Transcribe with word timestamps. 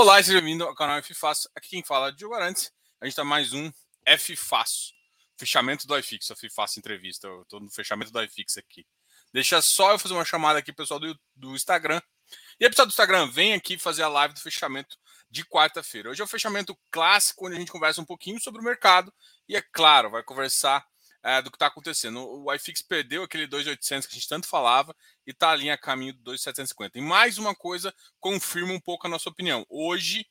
Olá, 0.00 0.22
seja 0.22 0.40
bem-vindo 0.40 0.62
ao 0.62 0.76
canal 0.76 0.96
F 0.98 1.12
Fácil. 1.12 1.50
Aqui 1.56 1.70
quem 1.70 1.82
fala 1.82 2.10
é 2.10 2.12
Diogo 2.12 2.32
Arantes. 2.32 2.70
A 3.00 3.04
gente 3.04 3.14
está 3.14 3.24
mais 3.24 3.52
um 3.52 3.68
F 4.06 4.36
Fácil. 4.36 4.94
Fechamento 5.36 5.88
do 5.88 5.98
iFix, 5.98 6.30
F 6.30 6.48
Fácil 6.50 6.78
entrevista. 6.78 7.26
Eu 7.26 7.42
estou 7.42 7.58
no 7.58 7.68
fechamento 7.68 8.12
do 8.12 8.22
iFix 8.22 8.56
aqui. 8.58 8.86
Deixa 9.32 9.60
só 9.60 9.90
eu 9.90 9.98
fazer 9.98 10.14
uma 10.14 10.24
chamada 10.24 10.60
aqui, 10.60 10.72
pessoal 10.72 11.00
do, 11.00 11.18
do 11.34 11.56
Instagram. 11.56 12.00
E 12.60 12.64
aí, 12.64 12.70
pessoal 12.70 12.86
do 12.86 12.90
Instagram, 12.90 13.28
vem 13.28 13.54
aqui 13.54 13.76
fazer 13.76 14.04
a 14.04 14.08
live 14.08 14.34
do 14.34 14.40
fechamento 14.40 14.96
de 15.28 15.44
quarta-feira. 15.44 16.10
Hoje 16.10 16.22
é 16.22 16.24
o 16.24 16.28
fechamento 16.28 16.78
clássico, 16.92 17.48
onde 17.48 17.56
a 17.56 17.58
gente 17.58 17.72
conversa 17.72 18.00
um 18.00 18.06
pouquinho 18.06 18.40
sobre 18.40 18.60
o 18.60 18.64
mercado. 18.64 19.12
E 19.48 19.56
é 19.56 19.62
claro, 19.72 20.10
vai 20.10 20.22
conversar 20.22 20.86
é, 21.22 21.42
do 21.42 21.50
que 21.50 21.56
está 21.56 21.66
acontecendo. 21.66 22.20
O 22.20 22.52
iFix 22.54 22.82
perdeu 22.82 23.22
aquele 23.22 23.46
2,800 23.46 24.06
que 24.06 24.14
a 24.14 24.18
gente 24.18 24.28
tanto 24.28 24.46
falava 24.46 24.94
e 25.26 25.30
está 25.30 25.50
ali 25.50 25.70
a 25.70 25.78
caminho 25.78 26.12
do 26.12 26.22
2,750. 26.22 26.98
E 26.98 27.02
mais 27.02 27.38
uma 27.38 27.54
coisa 27.54 27.94
confirma 28.20 28.72
um 28.72 28.80
pouco 28.80 29.06
a 29.06 29.10
nossa 29.10 29.28
opinião. 29.28 29.64
Hoje, 29.68 30.26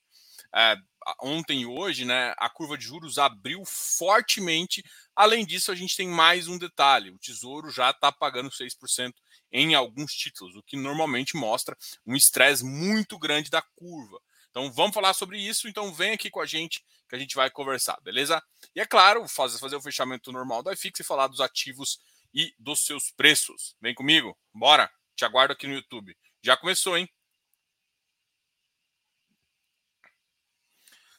é, 0.55 0.76
ontem 1.22 1.62
e 1.62 1.66
hoje, 1.66 2.05
né, 2.05 2.34
a 2.38 2.50
curva 2.50 2.77
de 2.77 2.86
juros 2.86 3.18
abriu 3.18 3.63
fortemente. 3.66 4.84
Além 5.16 5.46
disso, 5.46 5.72
a 5.72 5.76
gente 5.76 5.96
tem 5.96 6.08
mais 6.08 6.48
um 6.48 6.58
detalhe: 6.58 7.12
o 7.12 7.20
Tesouro 7.20 7.70
já 7.70 7.91
está 7.91 8.12
pagando 8.12 8.49
6% 8.49 9.13
em 9.52 9.76
alguns 9.76 10.13
títulos, 10.13 10.55
o 10.55 10.63
que 10.63 10.76
normalmente 10.76 11.35
mostra 11.35 11.77
um 12.05 12.16
estresse 12.16 12.63
muito 12.63 13.18
grande 13.18 13.49
da 13.49 13.62
curva. 13.62 14.20
Então 14.50 14.72
vamos 14.72 14.94
falar 14.94 15.14
sobre 15.14 15.40
isso. 15.40 15.68
Então 15.68 15.94
vem 15.94 16.12
aqui 16.12 16.30
com 16.30 16.42
a 16.42 16.46
gente 16.46 16.84
que 17.08 17.16
a 17.16 17.20
gente 17.20 17.36
vai 17.36 17.50
conversar, 17.50 17.98
beleza? 18.02 18.42
E 18.76 18.82
é 18.82 18.86
claro, 18.86 19.28
fazer, 19.28 19.60
fazer 19.60 19.76
o 19.76 19.82
fechamento 19.82 20.32
normal 20.32 20.62
da 20.62 20.74
iFix 20.74 21.00
e 21.00 21.04
falar 21.04 21.28
dos 21.28 21.40
ativos 21.40 22.00
e 22.34 22.54
dos 22.60 22.86
seus 22.86 23.12
preços. 23.12 23.76
Vem 23.82 23.94
comigo, 23.94 24.38
bora! 24.54 24.91
Te 25.16 25.26
aguardo 25.26 25.54
aqui 25.54 25.66
no 25.66 25.74
YouTube. 25.74 26.16
Já 26.44 26.55
começou, 26.55 26.96
hein? 26.96 27.10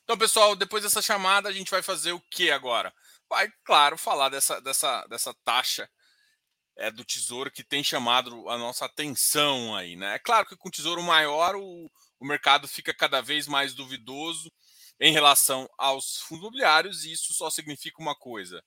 Então, 0.05 0.17
pessoal, 0.17 0.57
depois 0.57 0.83
dessa 0.83 1.03
chamada, 1.03 1.49
a 1.49 1.53
gente 1.53 1.71
vai 1.71 1.83
fazer 1.83 2.13
o 2.13 2.21
que 2.31 2.51
agora? 2.51 2.95
Vai, 3.29 3.47
claro, 3.63 3.99
falar 3.99 4.31
dessa, 4.31 4.61
dessa, 4.61 5.05
dessa 5.07 5.35
taxa 5.45 5.91
é, 6.77 6.91
do 6.91 7.05
tesouro 7.05 7.51
que 7.51 7.65
tem 7.65 7.85
chamado 7.85 8.49
a 8.49 8.57
nossa 8.57 8.87
atenção 8.87 9.77
aí, 9.77 9.97
né? 9.97 10.15
É 10.15 10.19
claro 10.19 10.47
que 10.47 10.57
com 10.57 10.71
tesouro 10.71 11.03
maior, 11.03 11.57
o, 11.57 11.91
o 12.21 12.27
mercado 12.27 12.67
fica 12.67 12.93
cada 12.95 13.21
vez 13.21 13.47
mais 13.47 13.75
duvidoso 13.75 14.53
em 15.01 15.13
relação 15.13 15.69
aos 15.79 16.19
fundos 16.23 16.43
imobiliários, 16.43 17.05
e 17.05 17.13
isso 17.13 17.33
só 17.33 17.51
significa 17.51 18.03
uma 18.03 18.15
coisa: 18.15 18.63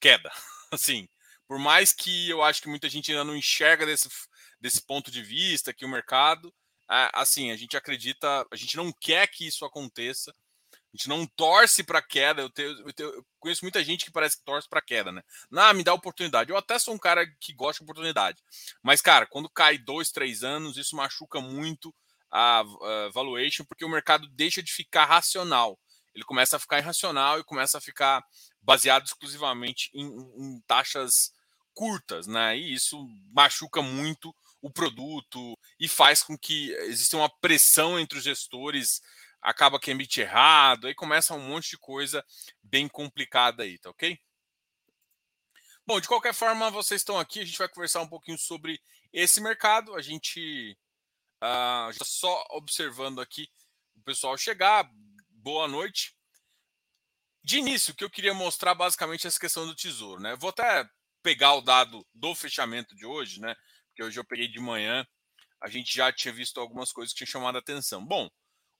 queda. 0.00 0.30
Assim, 0.70 1.08
por 1.46 1.58
mais 1.58 1.92
que 1.92 2.28
eu 2.28 2.42
acho 2.42 2.60
que 2.60 2.68
muita 2.68 2.88
gente 2.88 3.10
ainda 3.10 3.24
não 3.24 3.34
enxerga 3.34 3.86
desse, 3.86 4.08
desse 4.60 4.82
ponto 4.82 5.10
de 5.10 5.22
vista 5.22 5.72
que 5.72 5.84
o 5.84 5.88
mercado, 5.88 6.54
assim, 7.14 7.50
a 7.50 7.56
gente 7.56 7.74
acredita, 7.74 8.46
a 8.50 8.56
gente 8.56 8.76
não 8.76 8.92
quer 8.92 9.26
que 9.28 9.46
isso 9.46 9.64
aconteça. 9.64 10.34
A 10.70 10.96
gente 10.96 11.08
não 11.08 11.26
torce 11.26 11.82
para 11.84 12.00
queda. 12.00 12.42
Eu, 12.42 12.50
tenho, 12.50 12.70
eu, 12.70 12.92
tenho, 12.92 13.08
eu, 13.10 13.26
conheço 13.38 13.64
muita 13.64 13.84
gente 13.84 14.04
que 14.06 14.10
parece 14.10 14.38
que 14.38 14.44
torce 14.44 14.68
para 14.68 14.80
queda, 14.80 15.12
né? 15.12 15.22
Não, 15.50 15.72
me 15.74 15.84
dá 15.84 15.92
oportunidade. 15.92 16.50
Eu 16.50 16.56
até 16.56 16.78
sou 16.78 16.94
um 16.94 16.98
cara 16.98 17.26
que 17.40 17.52
gosta 17.52 17.80
de 17.80 17.84
oportunidade. 17.84 18.42
Mas, 18.82 19.02
cara, 19.02 19.26
quando 19.26 19.50
cai 19.50 19.76
dois, 19.76 20.10
três 20.10 20.42
anos, 20.42 20.78
isso 20.78 20.96
machuca 20.96 21.40
muito 21.40 21.94
a, 22.30 22.62
valuation, 23.12 23.64
porque 23.64 23.84
o 23.84 23.88
mercado 23.88 24.28
deixa 24.28 24.62
de 24.62 24.72
ficar 24.72 25.04
racional. 25.04 25.78
Ele 26.14 26.24
começa 26.24 26.56
a 26.56 26.60
ficar 26.60 26.78
irracional 26.78 27.38
e 27.38 27.44
começa 27.44 27.78
a 27.78 27.80
ficar 27.80 28.24
baseado 28.60 29.06
exclusivamente 29.06 29.90
em, 29.94 30.06
em 30.06 30.60
taxas 30.66 31.32
curtas, 31.72 32.26
né? 32.26 32.56
E 32.56 32.74
isso 32.74 33.06
machuca 33.32 33.80
muito 33.80 34.34
o 34.60 34.70
produto 34.70 35.56
e 35.78 35.86
faz 35.86 36.22
com 36.22 36.36
que 36.36 36.72
exista 36.72 37.16
uma 37.16 37.28
pressão 37.40 37.98
entre 37.98 38.18
os 38.18 38.24
gestores, 38.24 39.00
acaba 39.40 39.78
que 39.78 39.90
emite 39.90 40.20
errado, 40.20 40.88
aí 40.88 40.94
começa 40.94 41.34
um 41.34 41.48
monte 41.48 41.70
de 41.70 41.78
coisa 41.78 42.24
bem 42.62 42.88
complicada 42.88 43.62
aí, 43.62 43.78
tá 43.78 43.90
ok? 43.90 44.18
Bom, 45.86 46.00
de 46.00 46.08
qualquer 46.08 46.34
forma, 46.34 46.70
vocês 46.70 47.00
estão 47.00 47.18
aqui, 47.18 47.40
a 47.40 47.44
gente 47.44 47.56
vai 47.56 47.68
conversar 47.68 48.02
um 48.02 48.08
pouquinho 48.08 48.36
sobre 48.36 48.78
esse 49.10 49.40
mercado. 49.40 49.94
A 49.94 50.02
gente 50.02 50.76
Já 51.40 52.04
só 52.04 52.46
observando 52.50 53.20
aqui 53.20 53.48
o 53.96 54.02
pessoal 54.02 54.36
chegar. 54.36 54.90
Boa 55.30 55.68
noite. 55.68 56.14
De 57.42 57.58
início, 57.58 57.92
o 57.92 57.96
que 57.96 58.04
eu 58.04 58.10
queria 58.10 58.34
mostrar 58.34 58.74
basicamente 58.74 59.26
é 59.26 59.28
essa 59.28 59.38
questão 59.38 59.66
do 59.66 59.74
tesouro, 59.74 60.20
né? 60.20 60.36
Vou 60.36 60.50
até 60.50 60.88
pegar 61.22 61.54
o 61.54 61.60
dado 61.60 62.06
do 62.12 62.34
fechamento 62.34 62.94
de 62.94 63.06
hoje, 63.06 63.40
né? 63.40 63.54
Porque 63.88 64.02
hoje 64.02 64.18
eu 64.18 64.24
peguei 64.24 64.48
de 64.48 64.60
manhã. 64.60 65.06
A 65.60 65.68
gente 65.68 65.94
já 65.94 66.12
tinha 66.12 66.32
visto 66.32 66.60
algumas 66.60 66.92
coisas 66.92 67.12
que 67.12 67.18
tinham 67.18 67.30
chamado 67.30 67.56
a 67.56 67.60
atenção. 67.60 68.04
Bom, 68.04 68.28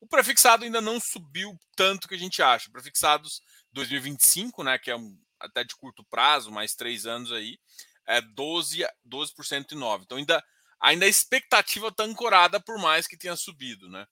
o 0.01 0.07
prefixado 0.07 0.65
ainda 0.65 0.81
não 0.81 1.01
subiu 1.01 1.59
tanto 1.77 2.09
que 2.09 2.15
a 2.15 2.19
gente 2.19 2.43
acha. 2.43 2.71
Prefixados 2.71 3.41
2025, 3.73 4.63
né? 4.63 4.79
Que 4.79 4.91
é 4.91 4.97
um, 4.97 5.19
até 5.41 5.65
de 5.65 5.75
curto 5.77 6.05
prazo, 6.05 6.51
mais 6.51 6.75
três 6.75 7.07
anos 7.07 7.33
aí, 7.33 7.59
é 8.07 8.21
12, 8.21 8.85
12% 9.07 9.73
e 9.73 9.75
9. 9.75 10.05
Então 10.05 10.19
ainda 10.19 10.45
ainda 10.81 11.07
a 11.07 11.09
expectativa 11.09 11.89
está 11.89 12.05
ancorada 12.05 12.61
por 12.61 12.79
mais 12.79 13.07
que 13.07 13.17
tenha 13.17 13.37
subido, 13.37 13.89
né? 13.89 14.07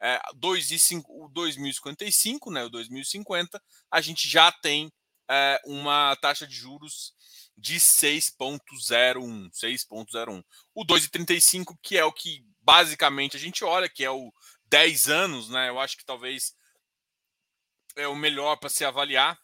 É, 0.00 0.20
2 0.34 0.70
e 0.72 0.78
5, 0.78 1.24
o 1.24 1.28
2055, 1.30 2.50
né, 2.50 2.64
o 2.64 2.68
2050, 2.68 3.62
a 3.90 4.00
gente 4.02 4.28
já 4.28 4.52
tem 4.52 4.92
é, 5.28 5.60
uma 5.64 6.14
taxa 6.16 6.46
de 6.46 6.54
juros 6.54 7.14
de 7.56 7.76
6.01, 7.76 9.50
6.01. 9.50 10.44
O 10.74 10.84
2,35, 10.84 11.76
que 11.82 11.96
é 11.96 12.04
o 12.04 12.12
que 12.12 12.44
basicamente 12.60 13.36
a 13.36 13.40
gente 13.40 13.64
olha, 13.64 13.88
que 13.88 14.04
é 14.04 14.10
o 14.10 14.32
10 14.66 15.08
anos, 15.08 15.48
né? 15.48 15.68
Eu 15.68 15.80
acho 15.80 15.96
que 15.96 16.04
talvez 16.04 16.54
é 17.96 18.06
o 18.06 18.14
melhor 18.14 18.56
para 18.56 18.68
se 18.68 18.84
avaliar. 18.84 19.38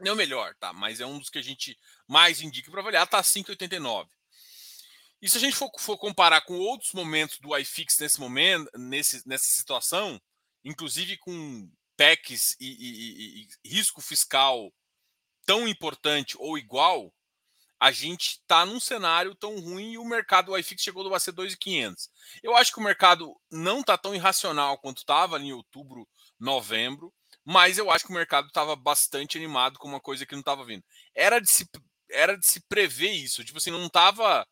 Não 0.00 0.12
é 0.12 0.14
o 0.14 0.16
melhor, 0.16 0.54
tá? 0.58 0.72
Mas 0.72 1.00
é 1.00 1.06
um 1.06 1.18
dos 1.18 1.28
que 1.28 1.38
a 1.38 1.42
gente 1.42 1.78
mais 2.08 2.40
indica 2.40 2.70
para 2.70 2.80
avaliar, 2.80 3.06
tá 3.06 3.20
5,89. 3.22 4.08
E 5.22 5.28
se 5.28 5.36
a 5.36 5.40
gente 5.40 5.56
for, 5.56 5.70
for, 5.78 5.98
comparar 5.98 6.40
com 6.42 6.58
outros 6.58 6.92
momentos 6.92 7.38
do 7.38 7.56
iFix 7.58 7.98
nesse 7.98 8.18
momento, 8.18 8.70
nesse, 8.74 9.26
nessa 9.28 9.44
situação, 9.44 10.20
inclusive 10.64 11.18
com 11.18 11.70
PECs 11.96 12.56
e, 12.58 12.66
e, 12.66 13.42
e, 13.42 13.68
risco 13.68 14.00
fiscal 14.00 14.72
tão 15.44 15.68
importante 15.68 16.36
ou 16.38 16.56
igual, 16.56 17.12
a 17.78 17.90
gente 17.90 18.32
está 18.32 18.64
num 18.64 18.78
cenário 18.78 19.34
tão 19.34 19.58
ruim 19.58 19.92
e 19.92 19.98
o 19.98 20.04
mercado, 20.04 20.52
o 20.52 20.58
iFix 20.58 20.82
chegou 20.82 21.14
a 21.14 21.18
ser 21.18 21.32
2.500. 21.32 22.08
Eu 22.42 22.54
acho 22.56 22.72
que 22.72 22.78
o 22.78 22.82
mercado 22.82 23.34
não 23.50 23.80
está 23.80 23.96
tão 23.96 24.14
irracional 24.14 24.78
quanto 24.78 24.98
estava 24.98 25.38
em 25.38 25.52
outubro, 25.52 26.06
novembro, 26.38 27.12
mas 27.44 27.78
eu 27.78 27.90
acho 27.90 28.04
que 28.04 28.10
o 28.10 28.14
mercado 28.14 28.48
estava 28.48 28.76
bastante 28.76 29.38
animado 29.38 29.78
com 29.78 29.88
uma 29.88 30.00
coisa 30.00 30.24
que 30.26 30.32
não 30.32 30.40
estava 30.40 30.64
vindo. 30.64 30.84
Era 31.14 31.40
de 31.40 31.50
se, 31.50 31.68
era 32.10 32.36
de 32.36 32.46
se 32.46 32.60
prever 32.68 33.12
isso, 33.12 33.44
tipo 33.44 33.58
assim, 33.58 33.70
não 33.70 33.86
estava 33.86 34.46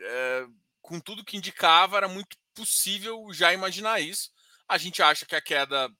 é, 0.00 0.46
com 0.82 1.00
tudo 1.00 1.24
que 1.24 1.36
indicava, 1.36 1.96
era 1.96 2.08
muito 2.08 2.36
possível 2.54 3.26
já 3.32 3.52
imaginar 3.52 4.00
isso. 4.00 4.30
A 4.68 4.78
gente 4.78 5.02
acha 5.02 5.26
que 5.26 5.34
a 5.34 5.40
queda 5.40 5.90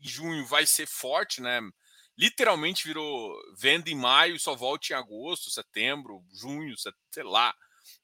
em 0.00 0.08
junho 0.08 0.46
vai 0.46 0.66
ser 0.66 0.86
forte, 0.86 1.40
né? 1.40 1.60
Literalmente 2.16 2.86
virou 2.86 3.34
venda 3.56 3.90
em 3.90 3.94
maio, 3.94 4.38
só 4.38 4.54
volta 4.54 4.92
em 4.92 4.96
agosto, 4.96 5.50
setembro, 5.50 6.22
junho, 6.32 6.74
sei 7.10 7.22
lá. 7.22 7.54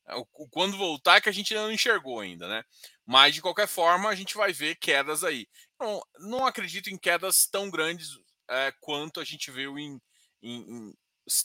É, 0.07 0.15
quando 0.51 0.77
voltar 0.77 1.17
é 1.17 1.21
que 1.21 1.29
a 1.29 1.33
gente 1.33 1.55
não 1.55 1.71
enxergou 1.71 2.21
ainda, 2.21 2.49
né? 2.49 2.65
Mas 3.05 3.35
de 3.35 3.43
qualquer 3.43 3.69
forma 3.69 4.09
a 4.09 4.15
gente 4.15 4.35
vai 4.35 4.53
ver 4.53 4.77
quedas 4.77 5.25
aí. 5.25 5.47
Não, 5.79 6.03
não 6.19 6.47
acredito 6.47 6.89
em 6.89 6.99
quedas 6.99 7.47
tão 7.51 7.71
grandes 7.71 8.19
é, 8.49 8.73
quanto 8.81 9.21
a 9.21 9.25
gente 9.25 9.51
viu 9.51 9.79
em, 9.79 10.01
em, 10.43 10.95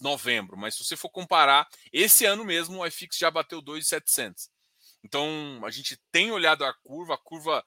novembro, 0.01 0.57
mas 0.57 0.75
se 0.75 0.83
você 0.83 0.95
for 0.95 1.09
comparar, 1.09 1.67
esse 1.91 2.25
ano 2.25 2.43
mesmo 2.43 2.79
o 2.79 2.85
iFix 2.85 3.17
já 3.17 3.29
bateu 3.29 3.61
2,700. 3.61 4.49
Então 5.03 5.61
a 5.63 5.69
gente 5.69 5.99
tem 6.11 6.31
olhado 6.31 6.63
a 6.63 6.73
curva, 6.73 7.15
a 7.15 7.17
curva, 7.17 7.65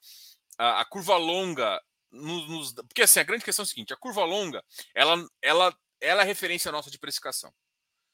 a, 0.58 0.80
a 0.80 0.84
curva 0.84 1.16
longa, 1.16 1.80
nos, 2.10 2.48
nos, 2.48 2.72
porque 2.72 3.02
assim 3.02 3.20
a 3.20 3.24
grande 3.24 3.44
questão 3.44 3.62
é 3.62 3.66
a 3.66 3.68
seguinte: 3.68 3.92
a 3.92 3.96
curva 3.96 4.24
longa, 4.24 4.64
ela, 4.94 5.26
ela, 5.42 5.78
ela 6.00 6.22
é 6.22 6.24
referência 6.24 6.72
nossa 6.72 6.90
de 6.90 6.98
precificação. 6.98 7.52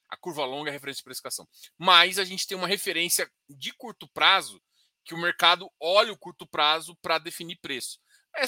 A 0.08 0.16
curva 0.16 0.44
longa 0.44 0.70
é 0.70 0.72
referência 0.72 0.98
de 0.98 1.05
precificação. 1.05 1.48
Mas 1.78 2.19
a 2.19 2.25
gente 2.25 2.46
tem 2.46 2.56
uma 2.56 2.66
referência 2.66 3.31
de 3.48 3.72
curto 3.72 4.06
prazo 4.08 4.62
que 5.05 5.14
o 5.14 5.19
mercado 5.19 5.70
olha 5.81 6.12
o 6.12 6.19
curto 6.19 6.46
prazo 6.46 6.94
para 6.96 7.19
definir 7.19 7.58
preço. 7.62 7.98
É, 8.37 8.44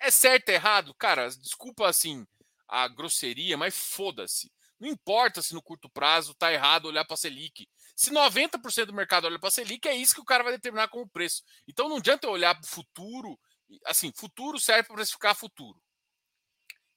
é 0.00 0.10
certo, 0.10 0.50
é 0.50 0.54
errado? 0.54 0.94
Cara, 0.94 1.28
desculpa 1.30 1.88
assim 1.88 2.26
a 2.68 2.86
grosseria, 2.86 3.56
mas 3.56 3.76
foda-se. 3.76 4.52
Não 4.80 4.88
importa 4.88 5.42
se 5.42 5.54
no 5.54 5.62
curto 5.62 5.90
prazo 5.90 6.32
está 6.32 6.52
errado 6.52 6.86
olhar 6.86 7.04
para 7.04 7.14
a 7.14 7.16
Selic. 7.16 7.68
Se 7.96 8.10
90% 8.10 8.86
do 8.86 8.92
mercado 8.92 9.26
olha 9.26 9.38
para 9.38 9.48
a 9.48 9.52
Selic, 9.52 9.88
é 9.88 9.94
isso 9.94 10.14
que 10.14 10.20
o 10.20 10.24
cara 10.24 10.44
vai 10.44 10.52
determinar 10.52 10.88
como 10.88 11.08
preço. 11.08 11.42
Então 11.66 11.88
não 11.88 11.96
adianta 11.96 12.26
eu 12.26 12.30
olhar 12.30 12.54
para 12.54 12.64
o 12.64 12.68
futuro. 12.68 13.38
Assim, 13.84 14.12
futuro 14.16 14.58
serve 14.60 14.84
para 14.84 14.96
precificar 14.96 15.34
futuro. 15.34 15.80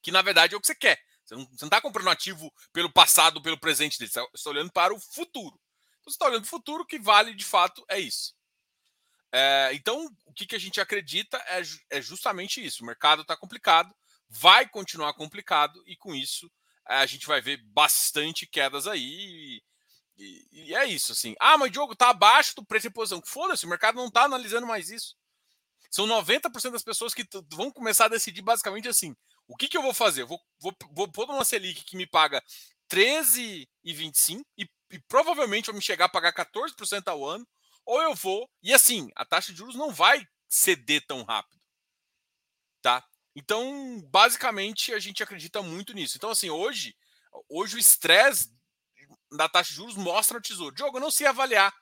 Que 0.01 0.12
na 0.12 0.22
verdade 0.22 0.54
é 0.54 0.57
o 0.57 0.62
que 0.62 0.68
você 0.68 0.75
quer. 0.75 1.00
Você 1.25 1.36
não 1.36 1.48
está 1.63 1.81
comprando 1.81 2.10
ativo 2.10 2.54
pelo 2.72 2.92
passado, 2.92 3.42
pelo 3.42 3.60
presente 3.60 3.98
dele. 3.98 4.12
Você 4.12 4.22
está 4.33 4.50
olhando 4.50 4.72
para 4.72 4.94
o 4.94 5.00
futuro. 5.00 5.60
Então 6.00 6.12
você 6.12 6.16
está 6.16 6.28
olhando 6.28 6.42
para 6.42 6.48
o 6.48 6.57
futuro, 6.57 6.86
que 6.86 7.00
vale 7.00 7.33
de 7.33 7.45
fato 7.45 7.83
é 7.89 8.00
isso. 8.00 8.36
É, 9.33 9.72
então, 9.74 10.07
o 10.25 10.33
que, 10.33 10.45
que 10.45 10.56
a 10.56 10.60
gente 10.60 10.81
acredita 10.81 11.38
é, 11.48 11.62
é 11.98 12.01
justamente 12.01 12.63
isso. 12.63 12.83
O 12.83 12.86
mercado 12.86 13.22
está 13.22 13.38
complicado, 13.38 13.95
vai 14.28 14.68
continuar 14.68 15.13
complicado, 15.13 15.81
e 15.86 15.95
com 15.95 16.13
isso 16.13 16.51
a 17.00 17.06
gente 17.06 17.28
vai 17.28 17.42
ver 17.42 17.58
bastante 17.66 18.46
quedas 18.46 18.88
aí. 18.88 19.62
E, 20.18 20.48
e 20.52 20.76
é 20.76 20.86
isso, 20.86 21.12
assim. 21.12 21.36
Ah, 21.40 21.58
mas 21.58 21.72
Diogo 21.72 21.96
tá 21.96 22.10
abaixo 22.10 22.56
do 22.56 22.66
preço 22.66 22.88
em 22.88 22.92
posição. 22.92 23.22
Foda-se, 23.26 23.66
o 23.66 23.70
mercado 23.70 23.96
não 23.96 24.08
está 24.08 24.24
analisando 24.24 24.68
mais 24.68 24.90
isso. 24.90 25.16
São 25.90 26.08
90% 26.08 26.72
das 26.72 26.84
pessoas 26.84 27.14
que 27.14 27.28
vão 27.52 27.72
começar 27.72 28.06
a 28.06 28.10
decidir 28.10 28.42
basicamente 28.42 28.88
assim: 28.88 29.16
o 29.48 29.58
que, 29.58 29.68
que 29.68 29.78
eu 29.78 29.82
vou 29.82 29.94
fazer? 29.94 30.22
Eu 30.22 30.28
vou, 30.28 30.40
vou, 30.60 30.76
vou 30.92 31.12
pôr 31.12 31.30
uma 31.30 31.44
Selic 31.44 31.84
que 31.84 31.98
me 31.98 32.08
paga 32.08 32.42
13,25 32.90 34.42
e, 34.58 34.70
e 34.92 35.00
provavelmente 35.08 35.66
vai 35.66 35.76
me 35.76 35.82
chegar 35.82 36.06
a 36.06 36.10
pagar 36.10 36.34
14% 36.34 37.08
ao 37.08 37.26
ano, 37.26 37.46
ou 37.86 38.02
eu 38.02 38.16
vou. 38.16 38.50
E 38.62 38.74
assim, 38.74 39.10
a 39.16 39.26
taxa 39.26 39.52
de 39.52 39.58
juros 39.58 39.76
não 39.76 39.92
vai 39.92 40.26
ceder 40.48 41.06
tão 41.06 41.24
rápido. 41.24 41.62
Tá? 42.82 43.06
Então, 43.36 44.01
basicamente, 44.10 44.94
a 44.94 45.00
gente 45.00 45.24
acredita 45.24 45.62
muito 45.62 45.94
nisso. 45.94 46.18
Então, 46.18 46.30
assim, 46.30 46.50
hoje, 46.50 46.95
hoje 47.50 47.75
o 47.75 47.80
estresse 47.80 48.54
da 49.31 49.48
taxa 49.48 49.69
de 49.69 49.75
juros 49.75 49.95
mostra 49.95 50.38
no 50.38 50.42
tesouro. 50.42 50.75
Diogo, 50.75 50.98
eu 50.98 51.01
não 51.01 51.12
sei 51.12 51.28
avaliar. 51.28 51.74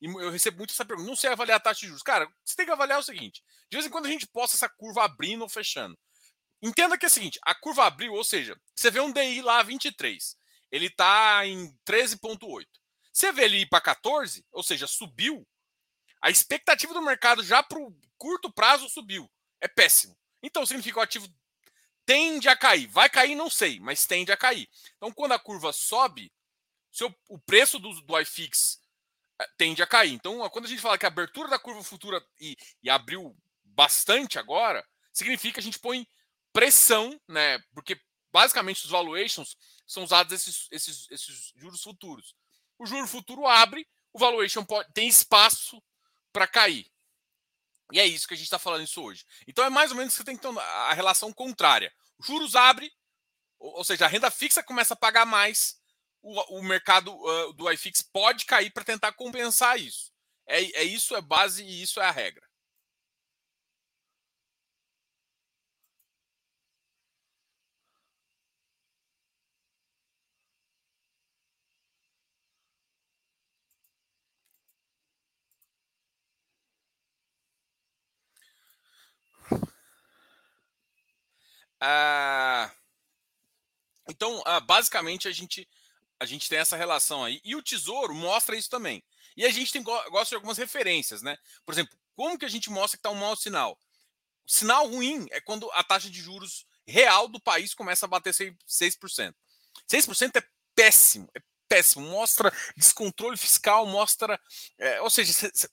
E 0.00 0.06
eu 0.06 0.30
recebo 0.30 0.58
muito 0.58 0.72
essa 0.72 0.84
pergunta. 0.84 1.08
Não 1.08 1.16
sei 1.16 1.30
avaliar 1.30 1.56
a 1.56 1.60
taxa 1.60 1.80
de 1.80 1.86
juros. 1.86 2.02
Cara, 2.02 2.30
você 2.44 2.54
tem 2.54 2.66
que 2.66 2.72
avaliar 2.72 2.98
o 2.98 3.02
seguinte: 3.02 3.42
de 3.70 3.76
vez 3.76 3.86
em 3.86 3.90
quando 3.90 4.06
a 4.06 4.10
gente 4.10 4.26
posta 4.26 4.56
essa 4.56 4.68
curva 4.68 5.04
abrindo 5.04 5.42
ou 5.42 5.48
fechando. 5.48 5.98
Entenda 6.62 6.98
que 6.98 7.06
é 7.06 7.08
o 7.08 7.10
seguinte: 7.10 7.38
a 7.42 7.54
curva 7.54 7.86
abriu, 7.86 8.12
ou 8.12 8.24
seja, 8.24 8.58
você 8.74 8.90
vê 8.90 9.00
um 9.00 9.12
DI 9.12 9.42
lá 9.42 9.62
23, 9.62 10.36
ele 10.70 10.86
está 10.86 11.46
em 11.46 11.72
13,8. 11.86 12.66
Você 13.12 13.32
vê 13.32 13.44
ele 13.44 13.58
ir 13.58 13.68
para 13.68 13.80
14, 13.80 14.44
ou 14.52 14.62
seja, 14.62 14.86
subiu, 14.86 15.46
a 16.22 16.30
expectativa 16.30 16.92
do 16.92 17.02
mercado 17.02 17.42
já 17.42 17.62
para 17.62 17.78
o 17.78 17.96
curto 18.16 18.52
prazo 18.52 18.88
subiu. 18.88 19.30
É 19.60 19.68
péssimo. 19.68 20.17
Então 20.42 20.64
significa 20.64 20.94
que 20.94 21.00
o 21.00 21.02
ativo 21.02 21.28
tende 22.08 22.48
a 22.48 22.56
cair. 22.56 22.86
Vai 22.86 23.10
cair, 23.10 23.34
não 23.34 23.50
sei, 23.50 23.78
mas 23.80 24.06
tende 24.06 24.32
a 24.32 24.36
cair. 24.36 24.68
Então, 24.96 25.12
quando 25.12 25.32
a 25.32 25.38
curva 25.38 25.72
sobe, 25.74 26.32
seu, 26.90 27.14
o 27.28 27.38
preço 27.38 27.78
do, 27.78 27.92
do 28.00 28.20
iFix 28.20 28.80
eh, 29.38 29.48
tende 29.58 29.82
a 29.82 29.86
cair. 29.86 30.14
Então, 30.14 30.48
quando 30.48 30.64
a 30.64 30.68
gente 30.68 30.80
fala 30.80 30.96
que 30.96 31.04
a 31.04 31.08
abertura 31.08 31.48
da 31.48 31.58
curva 31.58 31.84
futura 31.84 32.24
e, 32.40 32.56
e 32.82 32.88
abriu 32.88 33.36
bastante 33.62 34.38
agora, 34.38 34.82
significa 35.12 35.54
que 35.54 35.60
a 35.60 35.62
gente 35.62 35.78
põe 35.78 36.08
pressão, 36.50 37.20
né? 37.28 37.58
Porque 37.74 38.00
basicamente 38.32 38.84
os 38.84 38.90
valuations 38.90 39.56
são 39.86 40.02
usados 40.02 40.32
esses, 40.32 40.66
esses, 40.70 41.10
esses 41.10 41.52
juros 41.56 41.82
futuros. 41.82 42.34
O 42.78 42.86
juro 42.86 43.06
futuro 43.06 43.46
abre, 43.46 43.86
o 44.12 44.18
valuation 44.18 44.64
pode, 44.64 44.90
tem 44.94 45.08
espaço 45.08 45.82
para 46.32 46.46
cair. 46.46 46.90
E 47.92 47.98
é 47.98 48.06
isso 48.06 48.28
que 48.28 48.34
a 48.34 48.36
gente 48.36 48.46
está 48.46 48.58
falando 48.58 48.84
isso 48.84 49.02
hoje. 49.02 49.24
Então 49.46 49.64
é 49.64 49.70
mais 49.70 49.90
ou 49.90 49.96
menos 49.96 50.16
que 50.16 50.24
tem 50.24 50.36
que 50.36 50.42
ter 50.42 50.58
a 50.58 50.92
relação 50.92 51.32
contrária. 51.32 51.92
Os 52.18 52.26
juros 52.26 52.54
abre, 52.54 52.92
ou 53.58 53.84
seja, 53.84 54.04
a 54.04 54.08
renda 54.08 54.30
fixa 54.30 54.62
começa 54.62 54.94
a 54.94 54.96
pagar 54.96 55.24
mais, 55.24 55.78
o, 56.22 56.58
o 56.58 56.62
mercado 56.62 57.14
uh, 57.14 57.52
do 57.52 57.70
iFix 57.72 58.02
pode 58.02 58.44
cair 58.44 58.70
para 58.70 58.84
tentar 58.84 59.12
compensar 59.12 59.78
isso. 59.78 60.12
É, 60.46 60.62
é 60.80 60.84
isso, 60.84 61.14
é 61.14 61.20
base 61.20 61.62
e 61.62 61.82
isso 61.82 62.00
é 62.00 62.04
a 62.04 62.10
regra. 62.10 62.47
Ah, 81.80 82.70
então, 84.08 84.42
ah, 84.46 84.60
basicamente, 84.60 85.28
a 85.28 85.32
gente, 85.32 85.68
a 86.18 86.24
gente 86.24 86.48
tem 86.48 86.58
essa 86.58 86.76
relação 86.76 87.24
aí. 87.24 87.40
E 87.44 87.54
o 87.54 87.62
Tesouro 87.62 88.14
mostra 88.14 88.56
isso 88.56 88.70
também. 88.70 89.02
E 89.36 89.44
a 89.44 89.50
gente 89.50 89.72
tem, 89.72 89.82
gosta 89.82 90.30
de 90.30 90.34
algumas 90.34 90.58
referências, 90.58 91.22
né? 91.22 91.36
Por 91.64 91.72
exemplo, 91.72 91.96
como 92.16 92.38
que 92.38 92.44
a 92.44 92.48
gente 92.48 92.70
mostra 92.70 92.96
que 92.96 93.00
está 93.00 93.10
um 93.10 93.14
mau 93.14 93.36
sinal? 93.36 93.78
O 94.46 94.50
sinal 94.50 94.88
ruim 94.88 95.26
é 95.30 95.40
quando 95.40 95.70
a 95.72 95.84
taxa 95.84 96.10
de 96.10 96.20
juros 96.20 96.66
real 96.86 97.28
do 97.28 97.40
país 97.40 97.74
começa 97.74 98.06
a 98.06 98.08
bater 98.08 98.32
6%. 98.32 99.34
6% 99.86 100.36
é 100.36 100.42
péssimo, 100.74 101.28
é 101.36 101.40
péssimo. 101.68 102.04
Mostra 102.08 102.52
descontrole 102.76 103.36
fiscal, 103.36 103.86
mostra. 103.86 104.40
É, 104.78 105.00
ou 105.02 105.10
seja, 105.10 105.32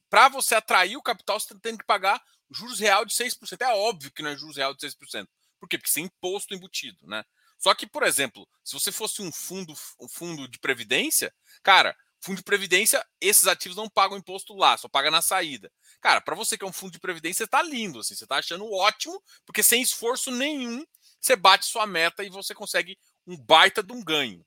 para 0.10 0.30
você 0.30 0.56
atrair 0.56 0.98
o 0.98 1.02
capital, 1.02 1.40
você 1.40 1.58
tem 1.60 1.78
que 1.78 1.86
pagar 1.86 2.22
juros 2.52 2.80
real 2.80 3.06
de 3.06 3.16
6%. 3.16 3.62
É 3.62 3.74
óbvio 3.74 4.12
que 4.12 4.22
não 4.22 4.30
é 4.30 4.38
juros 4.38 4.58
real 4.58 4.74
de 4.76 4.82
6%. 4.82 5.28
Por 5.66 5.70
quê? 5.70 5.80
Porque 5.80 5.92
tem 5.92 6.06
imposto 6.06 6.54
embutido, 6.54 7.08
né? 7.08 7.26
Só 7.58 7.74
que, 7.74 7.88
por 7.88 8.04
exemplo, 8.04 8.48
se 8.64 8.74
você 8.74 8.92
fosse 8.92 9.24
um 9.24 9.32
fundo, 9.32 9.74
um 10.00 10.08
fundo 10.08 10.48
de 10.48 10.60
previdência, 10.60 11.34
cara, 11.64 11.98
fundo 12.22 12.38
de 12.38 12.44
previdência, 12.44 13.04
esses 13.20 13.48
ativos 13.48 13.76
não 13.76 13.90
pagam 13.90 14.16
imposto 14.16 14.54
lá, 14.54 14.78
só 14.78 14.88
paga 14.88 15.10
na 15.10 15.24
saída. 15.24 15.72
Cara, 16.00 16.22
para 16.22 16.36
você 16.36 16.56
que 16.56 16.64
é 16.64 16.68
um 16.68 16.72
fundo 16.72 16.92
de 16.92 17.00
previdência, 17.00 17.48
tá 17.48 17.64
lindo, 17.64 18.00
assim, 18.00 18.14
você 18.14 18.28
tá 18.28 18.36
achando 18.36 18.72
ótimo, 18.72 19.20
porque 19.44 19.64
sem 19.64 19.82
esforço 19.82 20.30
nenhum, 20.30 20.86
você 21.20 21.36
bate 21.36 21.66
sua 21.66 21.88
meta 21.88 22.24
e 22.24 22.30
você 22.30 22.54
consegue 22.54 22.96
um 23.26 23.36
baita 23.36 23.82
de 23.82 23.92
um 23.92 24.04
ganho. 24.04 24.46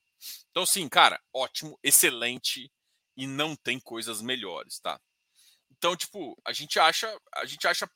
Então, 0.51 0.65
sim, 0.65 0.87
cara, 0.87 1.21
ótimo, 1.33 1.77
excelente 1.83 2.71
e 3.17 3.27
não 3.27 3.57
tem 3.57 3.77
coisas 3.77 4.21
melhores, 4.21 4.79
tá? 4.79 4.97
Então, 5.69 5.97
tipo, 5.97 6.39
a 6.45 6.53
gente 6.53 6.79
acha, 6.79 7.13
a 7.35 7.45
gente 7.45 7.67
acha 7.67 7.89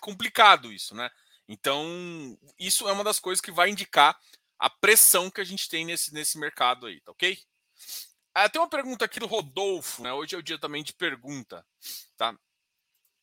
complicado 0.00 0.72
isso, 0.72 0.96
né? 0.96 1.08
Então, 1.48 2.38
isso 2.58 2.86
é 2.86 2.92
uma 2.92 3.02
das 3.02 3.18
coisas 3.18 3.40
que 3.40 3.50
vai 3.50 3.70
indicar 3.70 4.18
a 4.58 4.68
pressão 4.68 5.30
que 5.30 5.40
a 5.40 5.44
gente 5.44 5.68
tem 5.68 5.84
nesse, 5.84 6.12
nesse 6.12 6.38
mercado 6.38 6.86
aí, 6.86 7.00
tá 7.00 7.12
ok? 7.12 7.38
Ah, 8.34 8.48
tem 8.48 8.60
uma 8.60 8.68
pergunta 8.68 9.04
aqui 9.04 9.18
do 9.18 9.26
Rodolfo, 9.26 10.02
né? 10.02 10.12
Hoje 10.12 10.34
é 10.34 10.38
o 10.38 10.42
dia 10.42 10.58
também 10.58 10.84
de 10.84 10.92
pergunta, 10.92 11.66
tá? 12.16 12.32